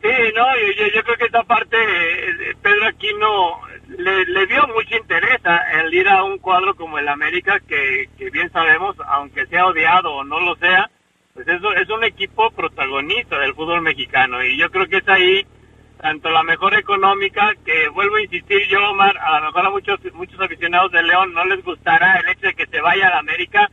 [0.00, 0.44] Sí, no,
[0.76, 5.38] yo, yo creo que esta parte eh, Pedro Aquino le, le dio mucho interés
[5.80, 10.12] el ir a un cuadro como el América, que, que bien sabemos, aunque sea odiado
[10.12, 10.90] o no lo sea,
[11.34, 15.44] pues eso es un equipo protagonista del fútbol mexicano y yo creo que es ahí
[16.00, 19.98] tanto la mejor económica, que vuelvo a insistir yo, Omar, a lo mejor a muchos,
[20.12, 23.18] muchos aficionados de León no les gustará el hecho de que se vaya a la
[23.18, 23.68] América,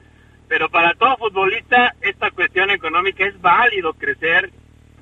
[0.47, 4.49] pero para todo futbolista esta cuestión económica es válido crecer.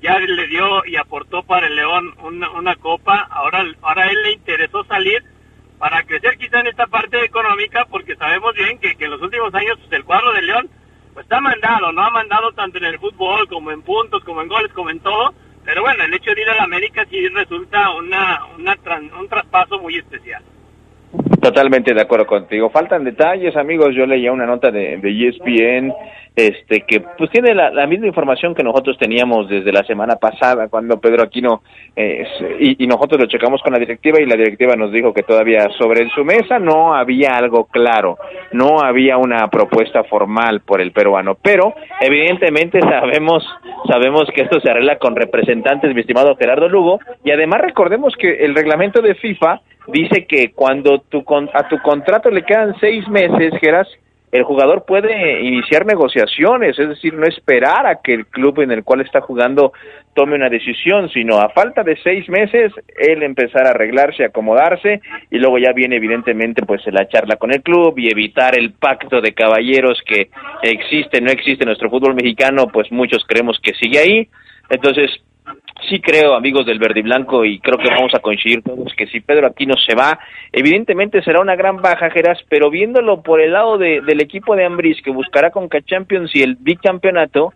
[0.02, 4.32] Ya le dio y aportó para el León una, una copa, ahora, ahora él le
[4.32, 5.22] interesó salir
[5.78, 9.54] para crecer quizá en esta parte económica, porque sabemos bien que, que en los últimos
[9.54, 10.68] años pues, el cuadro de León
[11.20, 14.48] pues ha mandado, no ha mandado tanto en el fútbol como en puntos, como en
[14.48, 15.34] goles, como en todo,
[15.66, 18.74] pero bueno, el hecho de ir a la América sí resulta una, una
[19.18, 20.42] un traspaso muy especial.
[21.40, 22.70] Totalmente de acuerdo contigo.
[22.70, 23.94] Faltan detalles, amigos.
[23.94, 25.92] Yo leía una nota de, de ESPN
[26.36, 31.00] este que pues tiene la, misma información que nosotros teníamos desde la semana pasada cuando
[31.00, 31.62] Pedro Aquino
[31.96, 32.24] eh,
[32.60, 35.68] y, y, nosotros lo checamos con la directiva y la directiva nos dijo que todavía
[35.76, 38.18] sobre su mesa no había algo claro,
[38.52, 43.44] no había una propuesta formal por el peruano, pero evidentemente sabemos
[43.88, 48.44] sabemos que esto se arregla con representantes, mi estimado Gerardo Lugo, y además recordemos que
[48.44, 51.24] el reglamento de FIFA dice que cuando tu,
[51.54, 53.88] a tu contrato le quedan seis meses, Geras,
[54.32, 58.84] el jugador puede iniciar negociaciones, es decir, no esperar a que el club en el
[58.84, 59.72] cual está jugando
[60.14, 65.00] tome una decisión, sino a falta de seis meses, él empezar a arreglarse, acomodarse,
[65.30, 69.20] y luego ya viene evidentemente pues la charla con el club y evitar el pacto
[69.20, 70.30] de caballeros que
[70.62, 74.28] existe, no existe en nuestro fútbol mexicano, pues muchos creemos que sigue ahí.
[74.68, 75.10] Entonces,
[75.88, 79.06] sí creo, amigos del verde y blanco, y creo que vamos a coincidir todos que
[79.06, 80.18] si Pedro Aquino se va,
[80.52, 84.64] evidentemente será una gran baja, Geras, pero viéndolo por el lado de, del equipo de
[84.64, 87.52] Ambris que buscará con Champions y el bicampeonato,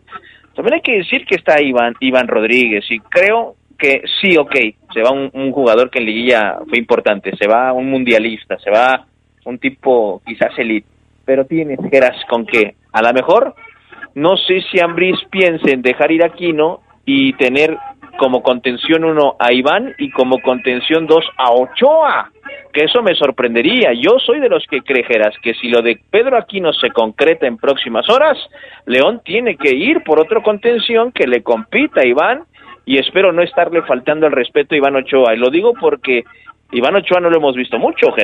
[0.55, 4.55] también hay que decir que está Iván, Iván Rodríguez, y creo que sí, ok,
[4.92, 9.07] se va un, jugador que en liguilla fue importante, se va un mundialista, se va
[9.45, 10.86] un tipo quizás elite,
[11.24, 13.55] pero tiene Geras con que a lo mejor
[14.14, 17.76] no sé si Ambris piense en dejar ir a Aquino y tener
[18.16, 22.30] como contención uno a Iván y como contención dos a Ochoa,
[22.72, 23.92] que eso me sorprendería.
[23.94, 27.57] Yo soy de los que crejeras que si lo de Pedro Aquino se concreta en
[27.57, 28.38] próximas horas,
[28.86, 32.44] León tiene que ir por otro contención que le compita a Iván
[32.86, 35.34] y espero no estarle faltando el respeto a Iván Ochoa.
[35.34, 36.24] Y lo digo porque
[36.72, 38.14] Iván Ochoa no lo hemos visto mucho.
[38.16, 38.22] Sí,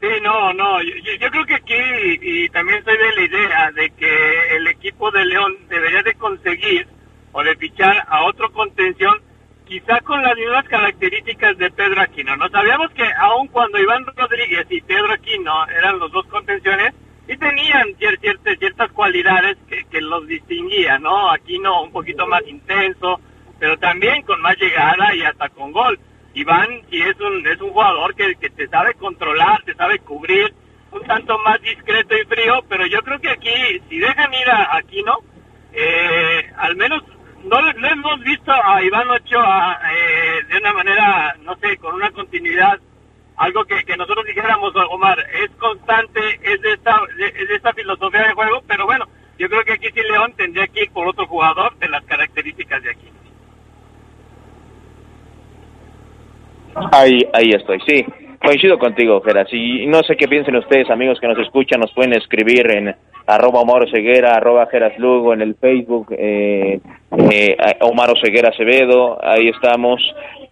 [0.00, 1.74] Sí, no, no, yo, yo, creo que aquí,
[2.20, 6.86] y también soy de la idea de que el equipo de León debería de conseguir
[7.34, 9.20] o de fichar a otro contención,
[9.66, 12.36] quizá con las mismas características de Pedro Aquino.
[12.36, 16.94] No sabíamos que aun cuando Iván Rodríguez y Pedro Aquino eran los dos contenciones,
[17.26, 21.30] y tenían ciertas, ciertas cualidades que, que los distinguían, ¿no?
[21.30, 23.20] Aquino un poquito más intenso,
[23.58, 25.98] pero también con más llegada y hasta con gol.
[26.34, 30.52] Iván sí es un, es un jugador que, que te sabe controlar, te sabe cubrir,
[30.90, 34.76] un tanto más discreto y frío, pero yo creo que aquí, si dejan ir a
[34.76, 35.18] Aquino,
[35.72, 37.02] eh, al menos
[37.44, 42.10] no, no, hemos visto a Iván Ochoa eh, de una manera, no sé, con una
[42.10, 42.78] continuidad,
[43.36, 48.22] algo que, que nosotros dijéramos, Omar, es constante, es de, esta, es de esta filosofía
[48.22, 49.06] de juego, pero bueno,
[49.38, 52.82] yo creo que aquí sí León tendría que ir por otro jugador de las características
[52.82, 53.08] de aquí.
[56.92, 58.04] Ahí, ahí estoy, sí.
[58.44, 59.48] Coincido contigo, Geras.
[59.52, 62.94] Y no sé qué piensen ustedes, amigos que nos escuchan, nos pueden escribir en
[63.26, 66.78] arroba Omar Ceguera, arroba Geras Lugo, en el Facebook, eh,
[67.32, 69.98] eh, Omar Ceguera Acevedo, ahí estamos,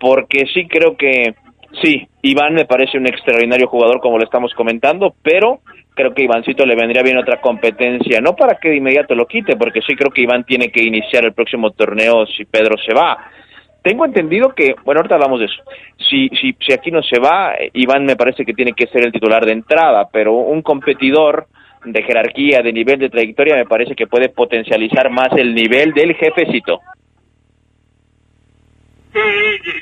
[0.00, 1.34] porque sí creo que,
[1.82, 5.60] sí, Iván me parece un extraordinario jugador como lo estamos comentando, pero
[5.94, 9.56] creo que Ivancito le vendría bien otra competencia, no para que de inmediato lo quite,
[9.56, 13.18] porque sí creo que Iván tiene que iniciar el próximo torneo si Pedro se va
[13.82, 15.62] tengo entendido que, bueno, ahorita hablamos de eso.
[16.08, 19.12] Si, si, si aquí no se va, Iván me parece que tiene que ser el
[19.12, 21.46] titular de entrada, pero un competidor
[21.84, 26.14] de jerarquía, de nivel de trayectoria, me parece que puede potencializar más el nivel del
[26.14, 26.80] jefecito.
[29.12, 29.20] Sí,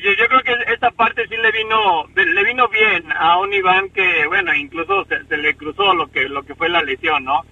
[0.03, 3.90] yo, yo creo que esta parte sí le vino le vino bien a un Iván
[3.90, 7.42] que, bueno, incluso se, se le cruzó lo que lo que fue la lesión, ¿no?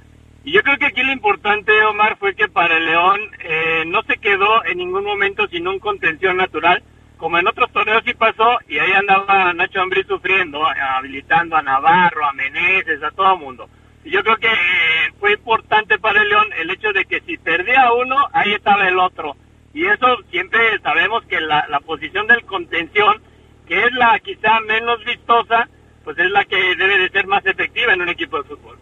[0.44, 4.02] Y yo creo que aquí lo importante, Omar, fue que para el León eh, no
[4.02, 4.16] se
[4.64, 6.82] en ningún momento sin un contención natural,
[7.16, 12.24] como en otros torneos sí pasó, y ahí andaba Nacho Ambrí sufriendo, habilitando a Navarro,
[12.24, 13.68] a Meneses, a todo mundo.
[14.04, 17.36] Y yo creo que eh, fue importante para el León el hecho de que si
[17.36, 19.36] perdía uno, ahí estaba el otro.
[19.74, 23.20] Y eso siempre sabemos que la, la posición del contención,
[23.66, 25.68] que es la quizá menos vistosa,
[26.04, 28.78] pues es la que debe de ser más efectiva en un equipo de fútbol.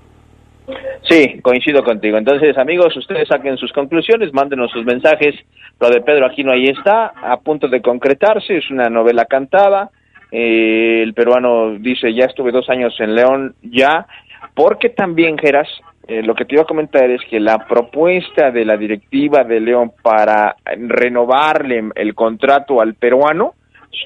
[1.03, 2.19] Sí, coincido contigo.
[2.19, 5.35] Entonces, amigos, ustedes saquen sus conclusiones, mándenos sus mensajes.
[5.81, 9.91] Lo de Pedro Aquino ahí está, a punto de concretarse, es una novela cantada.
[10.33, 14.07] Eh, el peruano dice, ya estuve dos años en León, ya,
[14.55, 15.69] porque también, Geras,
[16.09, 19.61] eh, lo que te iba a comentar es que la propuesta de la directiva de
[19.61, 23.55] León para renovarle el contrato al peruano,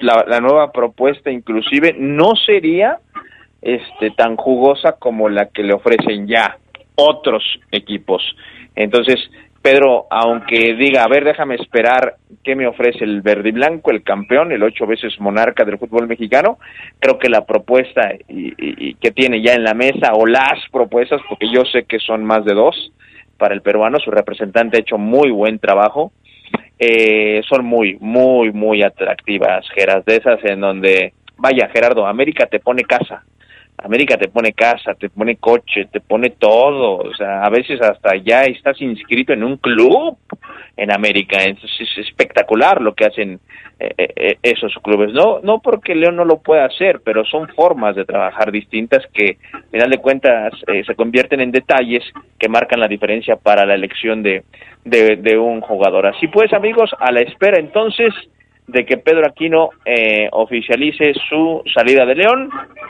[0.01, 2.99] la, la nueva propuesta inclusive, no sería
[3.61, 6.57] este, tan jugosa como la que le ofrecen ya
[6.95, 8.23] otros equipos.
[8.75, 9.19] Entonces,
[9.61, 14.01] Pedro, aunque diga, a ver, déjame esperar qué me ofrece el verde y blanco, el
[14.01, 16.57] campeón, el ocho veces monarca del fútbol mexicano,
[16.99, 21.47] creo que la propuesta y, que tiene ya en la mesa, o las propuestas, porque
[21.51, 22.91] yo sé que son más de dos,
[23.37, 26.11] para el peruano, su representante ha hecho muy buen trabajo,
[26.79, 32.59] eh, son muy, muy, muy atractivas, Geras, de esas en donde, vaya, Gerardo, América te
[32.59, 33.23] pone casa,
[33.83, 38.15] América te pone casa, te pone coche, te pone todo, o sea, a veces hasta
[38.15, 40.17] ya estás inscrito en un club
[40.77, 43.39] en América, entonces es espectacular lo que hacen
[43.79, 47.47] eh, eh, eh, esos clubes, no no porque León no lo pueda hacer, pero son
[47.49, 50.53] formas de trabajar distintas que, al final de cuentas,
[50.85, 52.03] se convierten en detalles
[52.37, 54.43] que marcan la diferencia para la elección de,
[54.83, 56.05] de un jugador.
[56.05, 58.13] Así pues, amigos, a la espera entonces
[58.71, 62.49] de que Pedro Aquino eh, oficialice su salida de León,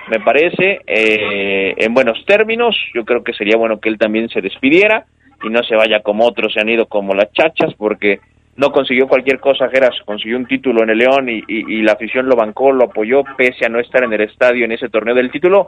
[0.10, 2.76] me parece, eh, en buenos términos.
[2.94, 5.06] Yo creo que sería bueno que él también se despidiera
[5.44, 8.20] y no se vaya como otros se han ido como las chachas, porque
[8.58, 12.28] no consiguió cualquier cosa, Geras, consiguió un título en el León y, y, la afición
[12.28, 15.32] lo bancó, lo apoyó, pese a no estar en el estadio en ese torneo del
[15.32, 15.68] título.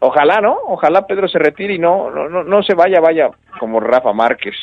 [0.00, 0.56] Ojalá, ¿no?
[0.68, 4.54] Ojalá Pedro se retire y no, no, no, no se vaya, vaya como Rafa Márquez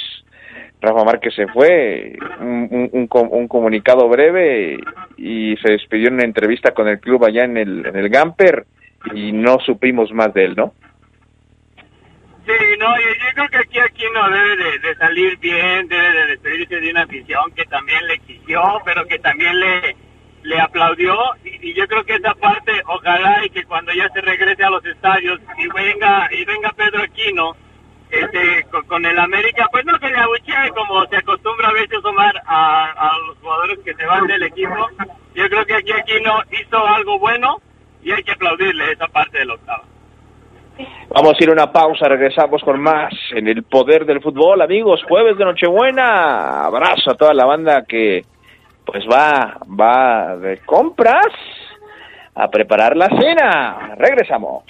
[0.86, 4.78] Rafa Márquez se fue, un, un, un, comunicado breve
[5.18, 8.66] y se despidió en una entrevista con el club allá en el, en el Gamper
[9.14, 10.74] y no supimos más de él, ¿no?
[12.46, 16.80] Sí, no, yo, creo que aquí, aquí no debe de, salir bien, debe de despedirse
[16.80, 19.96] de una afición que también le exigió, pero que también le,
[20.44, 24.22] le aplaudió y, y, yo creo que esa parte, ojalá y que cuando ya se
[24.22, 27.56] regrese a los estadios y venga y venga Pedro Aquino,
[28.22, 32.42] este, con, el América, pues no se le abuchee como se acostumbra a veces Omar
[32.46, 34.88] a, los jugadores que se van del equipo.
[35.34, 37.58] Yo creo que aquí Aquino hizo algo bueno
[38.04, 39.84] y hay que aplaudirle esa parte del octavo.
[41.10, 45.02] Vamos a ir a una pausa, regresamos con más en el poder del fútbol, amigos.
[45.08, 48.24] Jueves de Nochebuena, abrazo a toda la banda que
[48.86, 51.32] pues va va de compras
[52.36, 53.96] a preparar la cena.
[53.98, 54.64] Regresamos.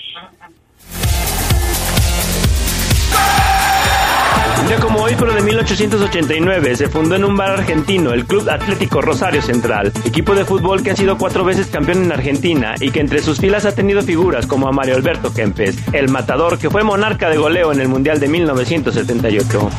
[4.68, 9.00] Día como hoy, pero de 1889, se fundó en un bar argentino el Club Atlético
[9.00, 13.00] Rosario Central, equipo de fútbol que ha sido cuatro veces campeón en Argentina y que
[13.00, 16.84] entre sus filas ha tenido figuras como a Mario Alberto Kempes, el matador que fue
[16.84, 19.70] monarca de goleo en el Mundial de 1978.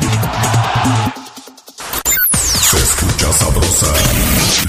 [2.43, 3.93] Se escucha sabrosa,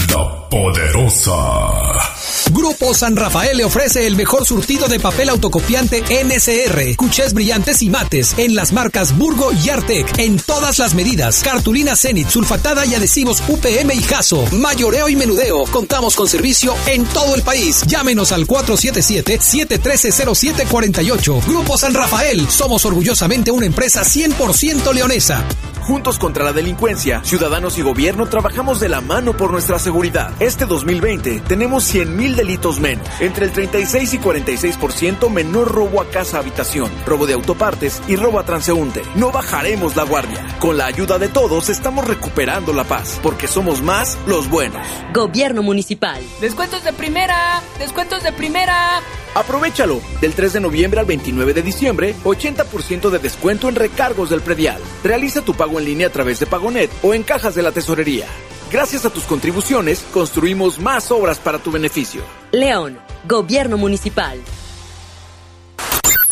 [0.10, 2.17] la poderosa.
[2.52, 7.90] Grupo San Rafael le ofrece el mejor surtido de papel autocopiante NSR, cuchés brillantes y
[7.90, 11.42] mates en las marcas Burgo y Artec en todas las medidas.
[11.44, 14.46] Cartulina Zenit, sulfatada y adhesivos UPM y Jaso.
[14.52, 15.64] Mayoreo y menudeo.
[15.66, 17.84] Contamos con servicio en todo el país.
[17.88, 21.46] Llámenos al 477-713-0748.
[21.46, 22.50] Grupo San Rafael.
[22.50, 25.44] Somos orgullosamente una empresa 100% leonesa.
[25.88, 30.34] Juntos contra la delincuencia, ciudadanos y gobierno trabajamos de la mano por nuestra seguridad.
[30.42, 36.40] Este 2020 tenemos 100.000 delitos menos, entre el 36 y 46% menor robo a casa
[36.40, 39.02] habitación, robo de autopartes y robo a transeúnte.
[39.16, 40.46] No bajaremos la guardia.
[40.60, 44.86] Con la ayuda de todos estamos recuperando la paz, porque somos más los buenos.
[45.14, 46.22] Gobierno municipal.
[46.42, 49.02] Descuentos de primera, descuentos de primera.
[49.36, 50.02] Aprovechalo.
[50.20, 54.82] Del 3 de noviembre al 29 de diciembre, 80% de descuento en recargos del predial.
[55.04, 58.28] Realiza tu pago en línea a través de Pagonet o en cajas de la tesorería.
[58.72, 62.22] Gracias a tus contribuciones, construimos más obras para tu beneficio.
[62.52, 64.40] León, Gobierno Municipal.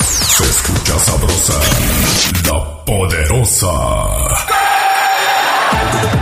[0.09, 1.59] Se escucha sabrosa,
[2.49, 4.54] la poderosa.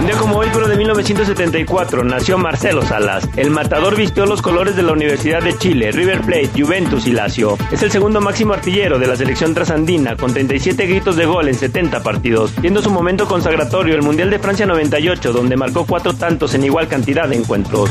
[0.04, 3.26] Un día como hoy, pero de 1974, nació Marcelo Salas.
[3.38, 7.58] El matador vistió los colores de la Universidad de Chile, River Plate, Juventus y Lazio.
[7.72, 11.56] Es el segundo máximo artillero de la selección trasandina, con 37 gritos de gol en
[11.56, 16.54] 70 partidos, siendo su momento consagratorio el Mundial de Francia 98, donde marcó cuatro tantos
[16.54, 17.90] en igual cantidad de encuentros.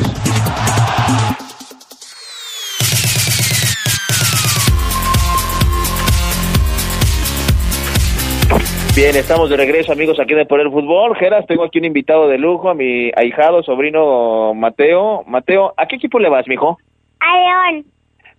[8.94, 11.16] Bien, estamos de regreso, amigos, aquí de Por el Fútbol.
[11.16, 15.24] Geras, tengo aquí un invitado de lujo, a mi ahijado, sobrino Mateo.
[15.26, 16.76] Mateo, ¿a qué equipo le vas, mijo?
[17.20, 17.86] A León.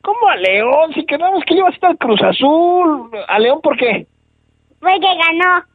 [0.03, 0.93] ¿Cómo a León?
[0.93, 3.09] Si quedamos que le ibas a estar al Cruz Azul.
[3.27, 4.05] ¿A León por qué?
[4.79, 5.65] Porque ganó.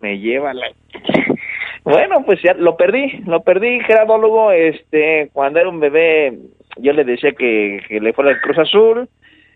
[0.00, 0.66] Me lleva la...
[1.84, 4.50] Bueno, pues ya lo perdí, lo perdí, geradólogo.
[4.50, 6.36] Este, cuando era un bebé,
[6.78, 9.08] yo le decía que, que le fuera al Cruz Azul.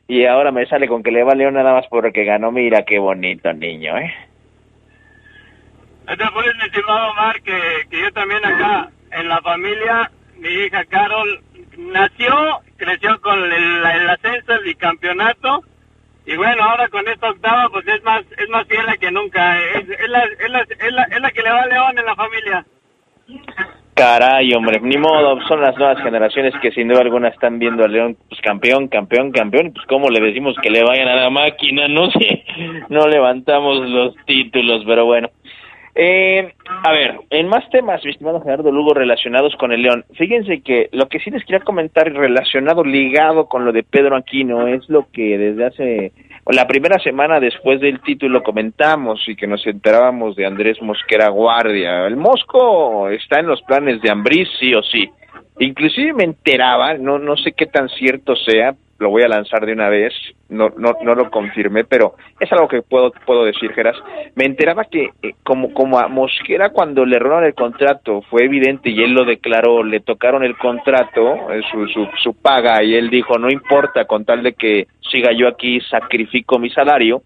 [0.06, 2.52] Y ahora me sale con que le va a León nada más porque ganó.
[2.52, 4.12] Mira qué bonito niño, ¿eh?
[6.08, 10.84] Este fue mi estimado Omar, que, que yo también acá en la familia, mi hija
[10.86, 11.40] Carol
[11.76, 15.64] nació, creció con el, el ascenso, el bicampeonato,
[16.26, 19.58] y bueno, ahora con esta octava, pues es más es más fiel que nunca.
[19.58, 22.04] Es, es, la, es, la, es, la, es la que le va a León en
[22.04, 22.66] la familia.
[23.94, 27.88] Caray, hombre, ni modo, son las nuevas generaciones que sin duda alguna están viendo a
[27.88, 31.88] León pues campeón, campeón, campeón, pues cómo le decimos que le vayan a la máquina,
[31.88, 32.44] no sé,
[32.88, 35.28] no levantamos los títulos, pero bueno.
[35.94, 40.60] Eh, a ver, en más temas, mi estimado Gerardo Lugo, relacionados con el León, fíjense
[40.60, 44.88] que lo que sí les quería comentar relacionado, ligado con lo de Pedro Aquino, es
[44.88, 46.12] lo que desde hace
[46.46, 52.06] la primera semana después del título comentamos y que nos enterábamos de Andrés Mosquera Guardia.
[52.06, 55.10] El Mosco está en los planes de Ambriz, sí o sí.
[55.58, 59.72] Inclusive me enteraba, no, no sé qué tan cierto sea, lo voy a lanzar de
[59.72, 60.12] una vez,
[60.50, 63.96] no, no, no lo confirmé, pero es algo que puedo, puedo decir, Geras.
[64.34, 68.90] Me enteraba que eh, como, como a Mosquera cuando le robaron el contrato, fue evidente
[68.90, 73.08] y él lo declaró, le tocaron el contrato, eh, su, su, su paga, y él
[73.08, 77.22] dijo, no importa, con tal de que siga yo aquí, sacrifico mi salario.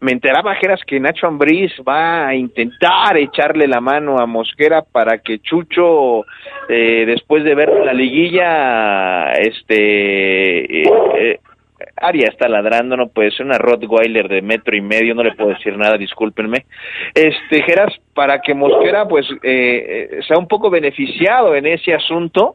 [0.00, 5.18] Me enteraba, Geras, que Nacho Ambriz va a intentar echarle la mano a Mosquera para
[5.18, 6.24] que Chucho,
[6.68, 10.82] eh, después de ver la liguilla, este...
[11.14, 11.40] Eh,
[11.78, 15.34] eh, Aria está ladrando, no puede ser una Rottweiler de metro y medio, no le
[15.34, 16.66] puedo decir nada, discúlpenme.
[17.14, 22.54] Este, Geras, para que Mosquera, pues, eh, sea un poco beneficiado en ese asunto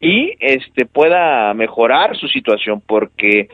[0.00, 3.48] y, este, pueda mejorar su situación, porque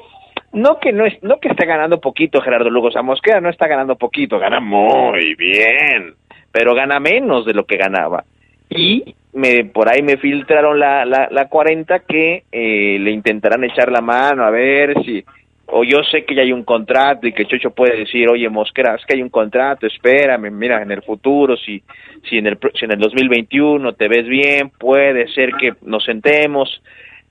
[0.53, 3.67] no que no es, no que esté ganando poquito Gerardo Lugo, o Mosquera no está
[3.67, 6.15] ganando poquito, gana muy bien,
[6.53, 8.25] pero gana menos de lo que ganaba.
[8.71, 13.93] Y me por ahí me filtraron la, la, la 40 que eh, le intentarán echar
[13.93, 15.23] la mano a ver si
[15.67, 18.95] o yo sé que ya hay un contrato y que Chocho puede decir, oye Mosquera,
[18.95, 21.83] es que hay un contrato, espérame, mira, en el futuro, si,
[22.29, 26.81] si, en, el, si en el 2021 te ves bien, puede ser que nos sentemos,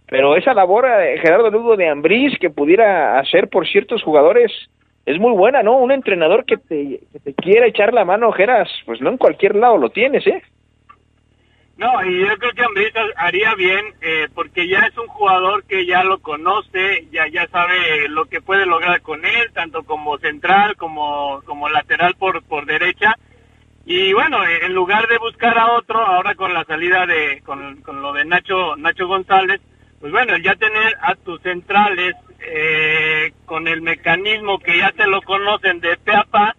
[0.08, 4.52] pero esa labor de Gerardo Lugo de Ambriz que pudiera hacer por ciertos jugadores
[5.06, 5.78] es muy buena, ¿no?
[5.78, 9.56] Un entrenador que te, que te quiera echar la mano, Geras, pues no en cualquier
[9.56, 10.44] lado lo tienes, ¿eh?
[11.78, 15.86] No, y yo creo que Ambriz haría bien eh, porque ya es un jugador que
[15.86, 20.78] ya lo conoce, ya ya sabe lo que puede lograr con él, tanto como central
[20.78, 23.16] como como lateral por por derecha.
[23.86, 28.02] Y bueno, en lugar de buscar a otro, ahora con la salida de con, con
[28.02, 29.60] lo de Nacho Nacho González,
[30.00, 35.22] pues bueno, ya tener a tus centrales eh, con el mecanismo que ya te lo
[35.22, 36.56] conocen de peapa,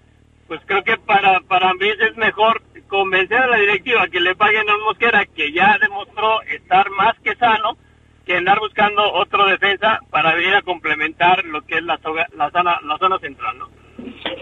[0.48, 4.68] pues creo que para para Ambriz es mejor convencer a la directiva que le paguen
[4.68, 7.76] a Mosquera, que ya demostró estar más que sano,
[8.24, 11.98] que andar buscando otro defensa para venir a complementar lo que es la,
[12.36, 13.68] la, zona, la zona central, ¿no?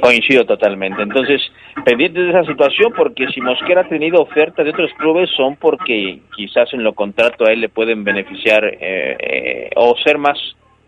[0.01, 1.03] Coincido totalmente.
[1.03, 1.41] Entonces,
[1.85, 6.21] pendientes de esa situación, porque si Mosquera ha tenido ofertas de otros clubes, son porque
[6.37, 10.39] quizás en lo contrato a él le pueden beneficiar eh, eh, o ser más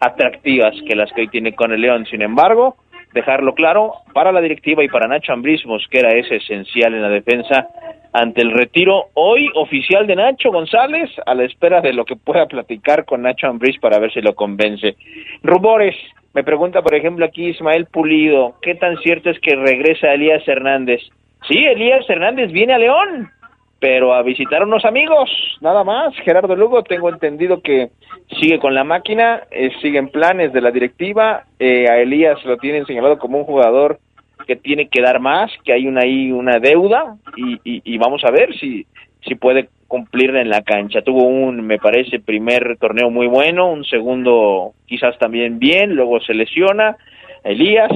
[0.01, 2.07] atractivas que las que hoy tiene con el León.
[2.11, 2.77] Sin embargo,
[3.17, 7.67] dejarlo claro, para la directiva y para Nacho Ambriz, Mosquera es esencial en la defensa
[8.13, 12.47] ante el retiro hoy oficial de Nacho González, a la espera de lo que pueda
[12.47, 14.97] platicar con Nacho Ambriz para ver si lo convence.
[15.43, 15.97] Rumores,
[16.35, 21.01] me pregunta por ejemplo aquí Ismael Pulido, ¿qué tan cierto es que regresa Elías Hernández?
[21.49, 23.31] Sí, Elías Hernández viene a León,
[23.79, 26.15] pero a visitar a unos amigos, nada más.
[26.25, 27.91] Gerardo Lugo, tengo entendido que
[28.41, 32.87] sigue con la máquina, eh, siguen planes de la directiva, eh, a Elías lo tienen
[32.87, 33.99] señalado como un jugador
[34.47, 38.31] que tiene que dar más, que hay una ahí una deuda y, y, vamos a
[38.31, 38.87] ver si
[39.27, 41.03] si puede cumplirla en la cancha.
[41.03, 46.33] Tuvo un, me parece, primer torneo muy bueno, un segundo quizás también bien, luego se
[46.33, 46.97] lesiona
[47.43, 47.91] Elías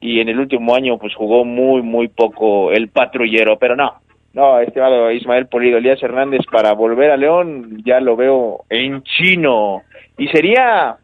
[0.00, 3.94] y en el último año pues jugó muy muy poco el patrullero, pero no,
[4.36, 9.80] no, estimado Ismael Polido, Elías Hernández para volver a León ya lo veo en chino.
[10.18, 10.96] Y sería,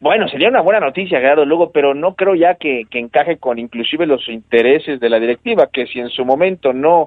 [0.00, 3.58] bueno, sería una buena noticia, Gerardo Lugo, pero no creo ya que, que encaje con
[3.58, 7.06] inclusive los intereses de la directiva, que si en su momento no,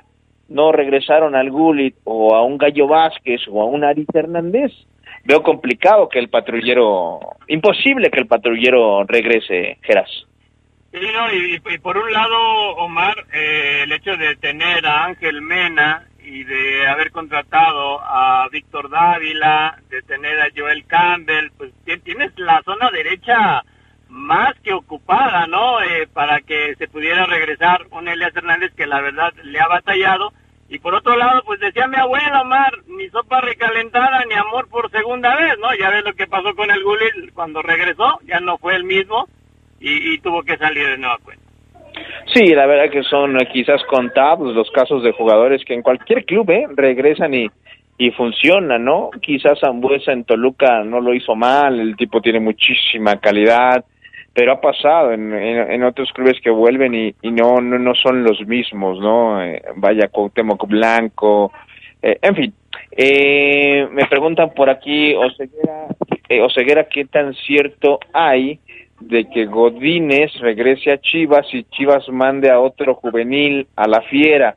[0.50, 4.72] no regresaron al Gulit o a un Gallo Vázquez o a un Aris Hernández,
[5.26, 10.26] veo complicado que el patrullero, imposible que el patrullero regrese, Geras.
[10.94, 12.38] Sí, no, y, por un lado,
[12.76, 18.92] Omar, eh, el hecho de tener a Ángel Mena y de haber contratado a Víctor
[18.92, 21.72] Dávila, de tener a Joel Campbell, pues
[22.04, 23.64] tienes la zona derecha
[24.08, 25.82] más que ocupada, ¿no?
[25.82, 30.32] Eh, para que se pudiera regresar un Elias Hernández que la verdad le ha batallado.
[30.70, 34.92] Y por otro lado, pues decía mi abuelo, Omar, ni sopa recalentada ni amor por
[34.92, 35.74] segunda vez, ¿no?
[35.74, 39.28] Ya ves lo que pasó con el Gullit cuando regresó, ya no fue el mismo
[39.84, 41.44] y, tuvo que salir de nueva cuenta.
[42.34, 46.50] Sí, la verdad que son quizás contados los casos de jugadores que en cualquier club
[46.50, 47.48] eh, regresan y,
[47.98, 49.12] y funcionan, ¿no?
[49.22, 53.84] Quizás Zambuesa en Toluca no lo hizo mal, el tipo tiene muchísima calidad,
[54.34, 58.24] pero ha pasado en, en, otros clubes que vuelven y, y no, no, no son
[58.24, 59.44] los mismos, ¿no?
[59.44, 61.52] Eh, vaya Cuauhtémoc Blanco,
[62.02, 62.54] eh, en fin.
[62.92, 65.88] Eh, me preguntan por aquí, Oseguera,
[66.30, 68.60] eh, Oseguera, ¿qué tan cierto hay
[69.08, 74.56] de que Godínez regrese a Chivas y Chivas mande a otro juvenil a la fiera.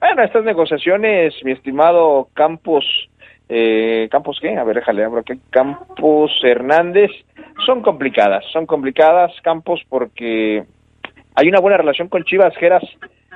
[0.00, 2.84] Bueno, estas negociaciones, mi estimado Campos,
[3.48, 7.10] eh, Campos qué, a ver, déjale, abro aquí, Campos Hernández,
[7.64, 10.64] son complicadas, son complicadas, Campos, porque
[11.34, 12.84] hay una buena relación con Chivas, Geras,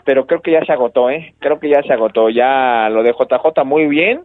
[0.05, 1.35] pero creo que ya se agotó, ¿eh?
[1.39, 4.23] Creo que ya se agotó, ya lo de JJ muy bien,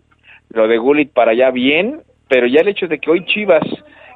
[0.50, 3.64] lo de Gullit para allá bien, pero ya el hecho de que hoy Chivas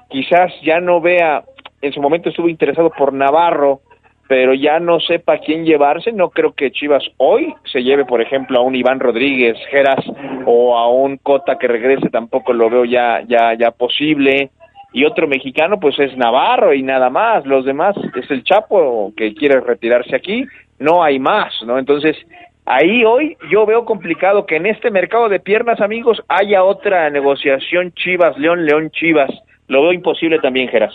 [0.10, 1.44] quizás ya no vea
[1.82, 3.82] en su momento estuvo interesado por Navarro,
[4.28, 8.60] pero ya no sepa quién llevarse, no creo que Chivas hoy se lleve, por ejemplo,
[8.60, 10.04] a un Iván Rodríguez, Geras
[10.46, 14.52] o a un Cota que regrese, tampoco lo veo ya ya ya posible.
[14.94, 19.34] Y otro mexicano pues es Navarro y nada más, los demás es el Chapo que
[19.34, 20.46] quiere retirarse aquí,
[20.80, 21.78] no hay más, ¿no?
[21.78, 22.18] Entonces,
[22.66, 27.94] ahí hoy yo veo complicado que en este mercado de piernas, amigos, haya otra negociación
[27.94, 29.30] Chivas León León Chivas.
[29.68, 30.94] Lo veo imposible también, Geras.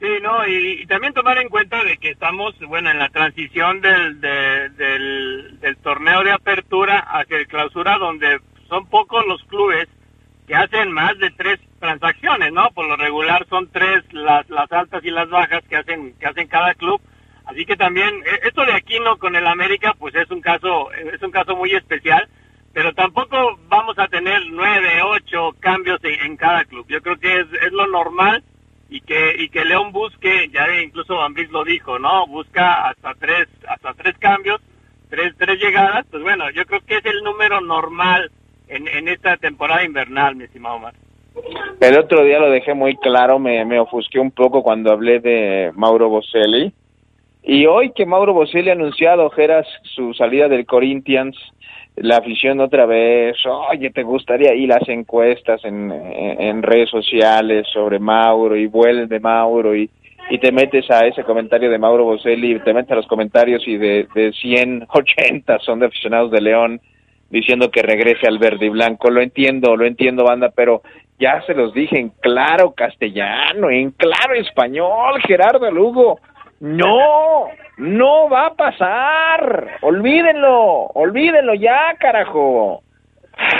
[0.00, 4.20] Sí, no, y, también tomar en cuenta de que estamos, bueno, en la transición del,
[4.20, 8.38] del, del, torneo de apertura hacia el clausura, donde
[8.68, 9.88] son pocos los clubes
[10.46, 12.70] que hacen más de tres transacciones, ¿no?
[12.70, 16.46] Por lo regular son tres las, las altas y las bajas que hacen, que hacen
[16.46, 17.00] cada club.
[17.46, 21.20] Así que también, e, esto de Aquino con el América, pues es un caso, es
[21.22, 22.28] un caso muy especial,
[22.72, 26.86] pero tampoco vamos a tener nueve, ocho cambios en, en cada club.
[26.88, 28.44] Yo creo que es, es lo normal
[28.88, 33.48] y que y que León busque ya incluso Ambris lo dijo no busca hasta tres
[33.68, 34.60] hasta tres cambios
[35.10, 38.30] tres tres llegadas pues bueno yo creo que es el número normal
[38.68, 40.94] en, en esta temporada invernal mi estimado Omar.
[41.80, 45.72] El otro día lo dejé muy claro me, me ofusqué un poco cuando hablé de
[45.74, 46.72] Mauro Boselli.
[47.42, 49.30] Y hoy que Mauro Boselli ha anunciado
[49.84, 51.36] su salida del Corinthians
[52.00, 54.54] la afición otra vez, oye, ¿te gustaría?
[54.54, 59.90] Y las encuestas en, en, redes sociales sobre Mauro y vuelve Mauro y,
[60.30, 63.76] y te metes a ese comentario de Mauro Boselli, te metes a los comentarios y
[63.76, 66.80] de, de 180 son de aficionados de León
[67.30, 69.10] diciendo que regrese al verde y blanco.
[69.10, 70.82] Lo entiendo, lo entiendo, banda, pero
[71.18, 76.20] ya se los dije en claro castellano, en claro español, Gerardo Lugo.
[76.60, 77.48] No,
[77.78, 79.78] no va a pasar.
[79.80, 82.82] Olvídenlo, olvídenlo ya, carajo.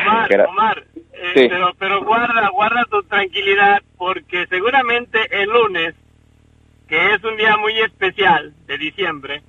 [0.02, 5.94] Omar, Omar, eh, pero, pero guarda, guarda tu tranquilidad porque seguramente el lunes,
[6.88, 9.42] que es un día muy especial de diciembre,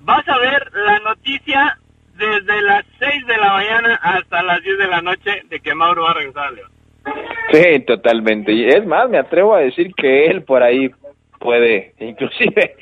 [0.00, 1.78] vas a ver la noticia
[2.16, 6.04] desde las 6 de la mañana hasta las 10 de la noche de que Mauro
[6.04, 6.70] va a regresar a León.
[7.50, 8.52] Sí, totalmente.
[8.52, 10.88] Y es más, me atrevo a decir que él por ahí
[11.40, 12.76] puede inclusive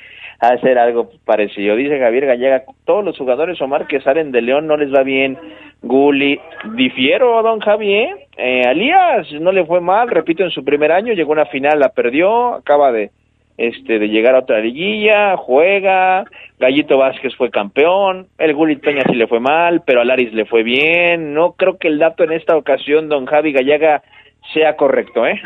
[0.48, 1.76] hacer algo parecido.
[1.76, 5.38] Dice Javier Gallega, todos los jugadores Omar que salen de León no les va bien.
[5.82, 6.40] Gulli,
[6.74, 8.26] difiero, don Javier.
[8.36, 11.78] Eh, Alías no le fue mal, repito, en su primer año llegó a una final,
[11.78, 13.10] la perdió, acaba de
[13.56, 16.24] este de llegar a otra liguilla, juega,
[16.58, 20.46] Gallito Vázquez fue campeón, el Gulli Peña sí le fue mal, pero a Laris le
[20.46, 21.34] fue bien.
[21.34, 24.02] No creo que el dato en esta ocasión, don Javi Gallaga,
[24.54, 25.40] sea correcto, ¿eh?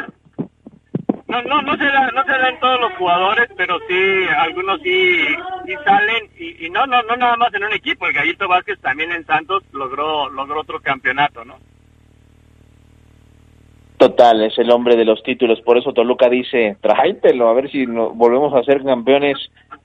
[1.37, 5.27] No, no, no se da, no se da todos los jugadores, pero sí, algunos sí,
[5.67, 8.07] sí salen y, y, no, no, no nada más en un equipo.
[8.07, 11.57] El Gallito Vázquez también en Santos logró, logró otro campeonato, ¿no?
[13.99, 17.87] Total, es el hombre de los títulos, por eso Toluca dice, tráetelo, a ver si
[17.87, 19.37] nos volvemos a ser campeones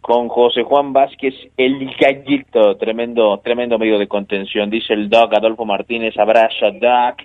[0.02, 5.64] con José Juan Vázquez, el gallito, tremendo, tremendo medio de contención, dice el Doc Adolfo
[5.64, 7.22] Martínez, abrazo Doc,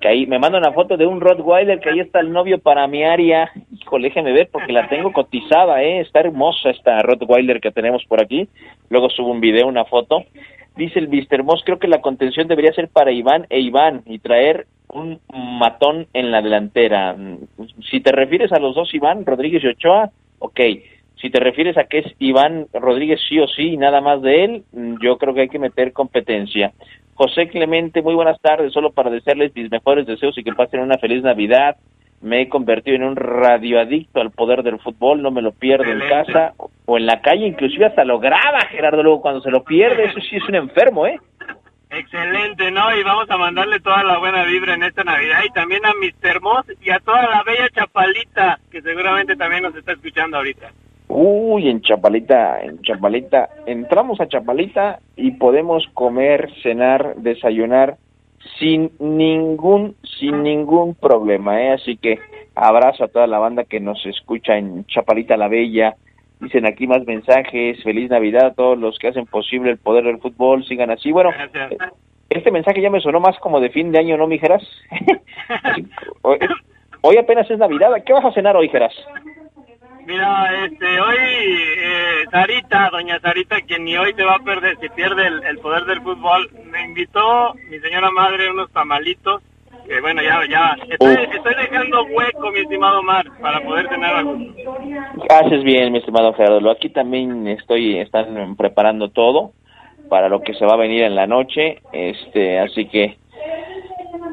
[0.00, 2.86] que ahí me manda una foto de un Rottweiler, que ahí está el novio para
[2.86, 7.70] mi área, híjole, déjeme ver porque la tengo cotizada, eh, está hermosa esta Rottweiler que
[7.70, 8.48] tenemos por aquí,
[8.88, 10.24] luego subo un video, una foto,
[10.76, 11.44] dice el Mr.
[11.44, 16.06] Moss, creo que la contención debería ser para Iván e Iván y traer un matón
[16.14, 17.16] en la delantera.
[17.90, 20.60] Si te refieres a los dos Iván, Rodríguez y Ochoa, ok.
[21.20, 24.44] Si te refieres a que es Iván Rodríguez sí o sí y nada más de
[24.44, 24.64] él,
[25.02, 26.72] yo creo que hay que meter competencia.
[27.20, 30.96] José Clemente, muy buenas tardes, solo para desearles mis mejores deseos y que pasen una
[30.96, 31.76] feliz Navidad.
[32.22, 36.00] Me he convertido en un radioadicto al poder del fútbol, no me lo pierdo en
[36.08, 36.54] casa
[36.86, 40.18] o en la calle, inclusive hasta lo graba Gerardo luego cuando se lo pierde, eso
[40.18, 41.18] sí es un enfermo, ¿eh?
[41.90, 42.96] Excelente, ¿no?
[42.96, 46.40] Y vamos a mandarle toda la buena vibra en esta Navidad y también a Mr.
[46.40, 50.70] Moss y a toda la bella Chapalita, que seguramente también nos está escuchando ahorita.
[51.12, 57.96] Uy, en Chapalita, en Chapalita, entramos a Chapalita y podemos comer, cenar, desayunar
[58.58, 61.72] sin ningún, sin ningún problema, ¿eh?
[61.72, 62.18] Así que
[62.54, 65.96] abrazo a toda la banda que nos escucha en Chapalita la Bella,
[66.40, 70.20] Dicen aquí más mensajes, feliz Navidad a todos los que hacen posible el poder del
[70.20, 71.12] fútbol, sigan así.
[71.12, 71.30] Bueno,
[72.30, 74.62] este mensaje ya me sonó más como de fin de año, ¿no, mijeras?
[76.22, 78.94] hoy, apenas es Navidad, ¿qué vas a cenar hoy, Geras?
[80.10, 84.88] Mira, este, hoy eh, Sarita, doña Sarita, quien ni hoy te va a perder, si
[84.88, 89.40] pierde el poder del fútbol, me invitó mi señora madre unos tamalitos
[89.98, 94.38] bueno, ya, ya, estoy, estoy, dejando hueco, mi estimado Mar, para poder tener algo.
[95.28, 96.70] Haces bien, mi estimado Gerardo.
[96.70, 99.52] Aquí también estoy, están preparando todo
[100.08, 103.16] para lo que se va a venir en la noche, este, así que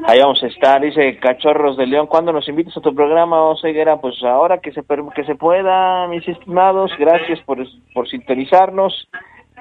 [0.06, 0.80] ahí vamos a estar.
[0.80, 4.00] Dice Cachorros de León, ¿cuándo nos invitas a tu programa, Oseguera?
[4.00, 4.82] Pues ahora que se,
[5.14, 7.58] que se pueda, mis estimados, gracias por,
[7.94, 9.08] por sintonizarnos.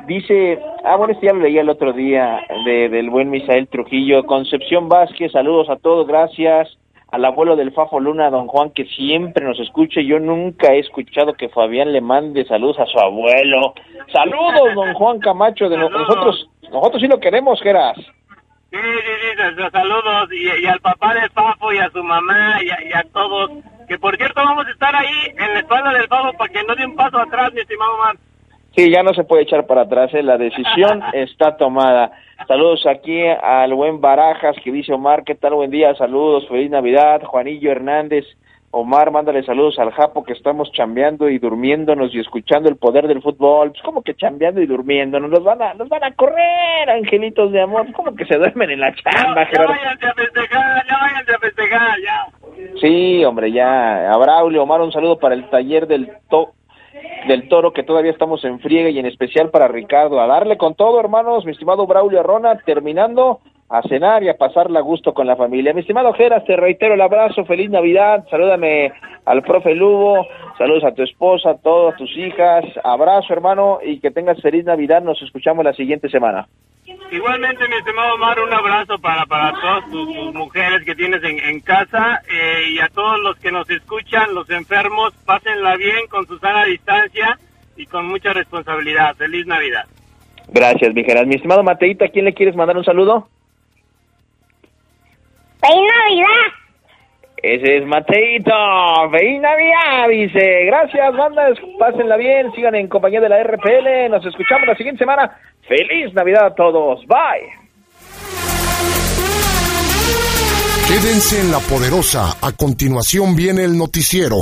[0.06, 4.26] Dice, ah, bueno, este ya lo leí el otro día de, del buen Misael Trujillo.
[4.26, 6.78] Concepción Vázquez, saludos a todos, gracias.
[7.10, 10.06] Al abuelo del Fafo Luna, don Juan, que siempre nos escuche.
[10.06, 13.74] Yo nunca he escuchado que Fabián le mande saludos a su abuelo.
[14.12, 16.50] Saludos, don Juan Camacho, de nosotros.
[16.70, 17.98] Nosotros sí lo queremos, Geras.
[18.72, 20.30] Sí, sí, sí, saludos.
[20.32, 23.52] Y, al papá del Fafo y a su mamá y a, todos.
[23.88, 26.76] Que por cierto, vamos a estar ahí en la espalda del Fafo para que no
[26.76, 28.18] dé un paso atrás, mi estimado Mar.
[28.76, 30.22] Sí, ya no se puede echar para atrás, ¿eh?
[30.22, 32.12] la decisión está tomada.
[32.48, 35.56] Saludos aquí al buen Barajas que dice Omar, ¿qué tal?
[35.56, 37.24] Buen día, saludos, feliz Navidad.
[37.24, 38.26] Juanillo Hernández,
[38.80, 43.24] Omar, mándale saludos al Japo que estamos chambeando y durmiéndonos y escuchando el poder del
[43.24, 43.72] fútbol.
[43.72, 47.62] Pues como que chambeando y durmiendo, nos van a, nos van a correr, angelitos de
[47.62, 47.92] amor.
[47.94, 51.98] Como que se duermen en la chamba, ya váyanse a festejar, ya váyanse a festejar,
[52.02, 52.28] ya.
[52.80, 54.12] Sí, hombre, ya.
[54.12, 56.54] A Braulio, Omar, un saludo para el taller del to
[57.28, 60.22] del Toro, que todavía estamos en friega y en especial para Ricardo.
[60.22, 63.40] A darle con todo, hermanos, mi estimado Braulio Arrona, terminando
[63.70, 65.74] a cenar y a pasarla a gusto con la familia.
[65.74, 68.94] Mi estimado Geras, te reitero el abrazo, feliz Navidad, salúdame
[69.26, 70.26] al profe Lugo,
[70.58, 75.02] saludos a tu esposa, a todas tus hijas, abrazo hermano y que tengas feliz Navidad,
[75.02, 76.48] nos escuchamos la siguiente semana.
[77.12, 81.60] Igualmente, mi estimado Omar, un abrazo para, para todas tus, mujeres que tienes en, en
[81.60, 86.38] casa eh, y a todos los que nos escuchan, los enfermos, pásenla bien con su
[86.40, 87.38] sana distancia
[87.76, 89.16] y con mucha responsabilidad.
[89.16, 89.86] Feliz Navidad.
[90.50, 93.28] Gracias, mi Mi estimado Mateito, ¿a quién le quieres mandar un saludo?
[95.62, 96.68] ¡Feliz Navidad!
[97.38, 98.52] Ese es Mateito.
[99.12, 100.10] ¡Feliz Navidad!
[100.10, 100.66] Dice.
[100.66, 101.58] Gracias, bandas.
[101.80, 102.52] Pásenla bien.
[102.54, 104.10] Sigan en compañía de la RPL.
[104.10, 105.38] Nos escuchamos la siguiente semana.
[105.68, 107.06] ¡Feliz Navidad a todos!
[107.08, 107.68] Bye.
[110.88, 112.38] Quédense en la poderosa.
[112.42, 114.38] A continuación viene el noticiero.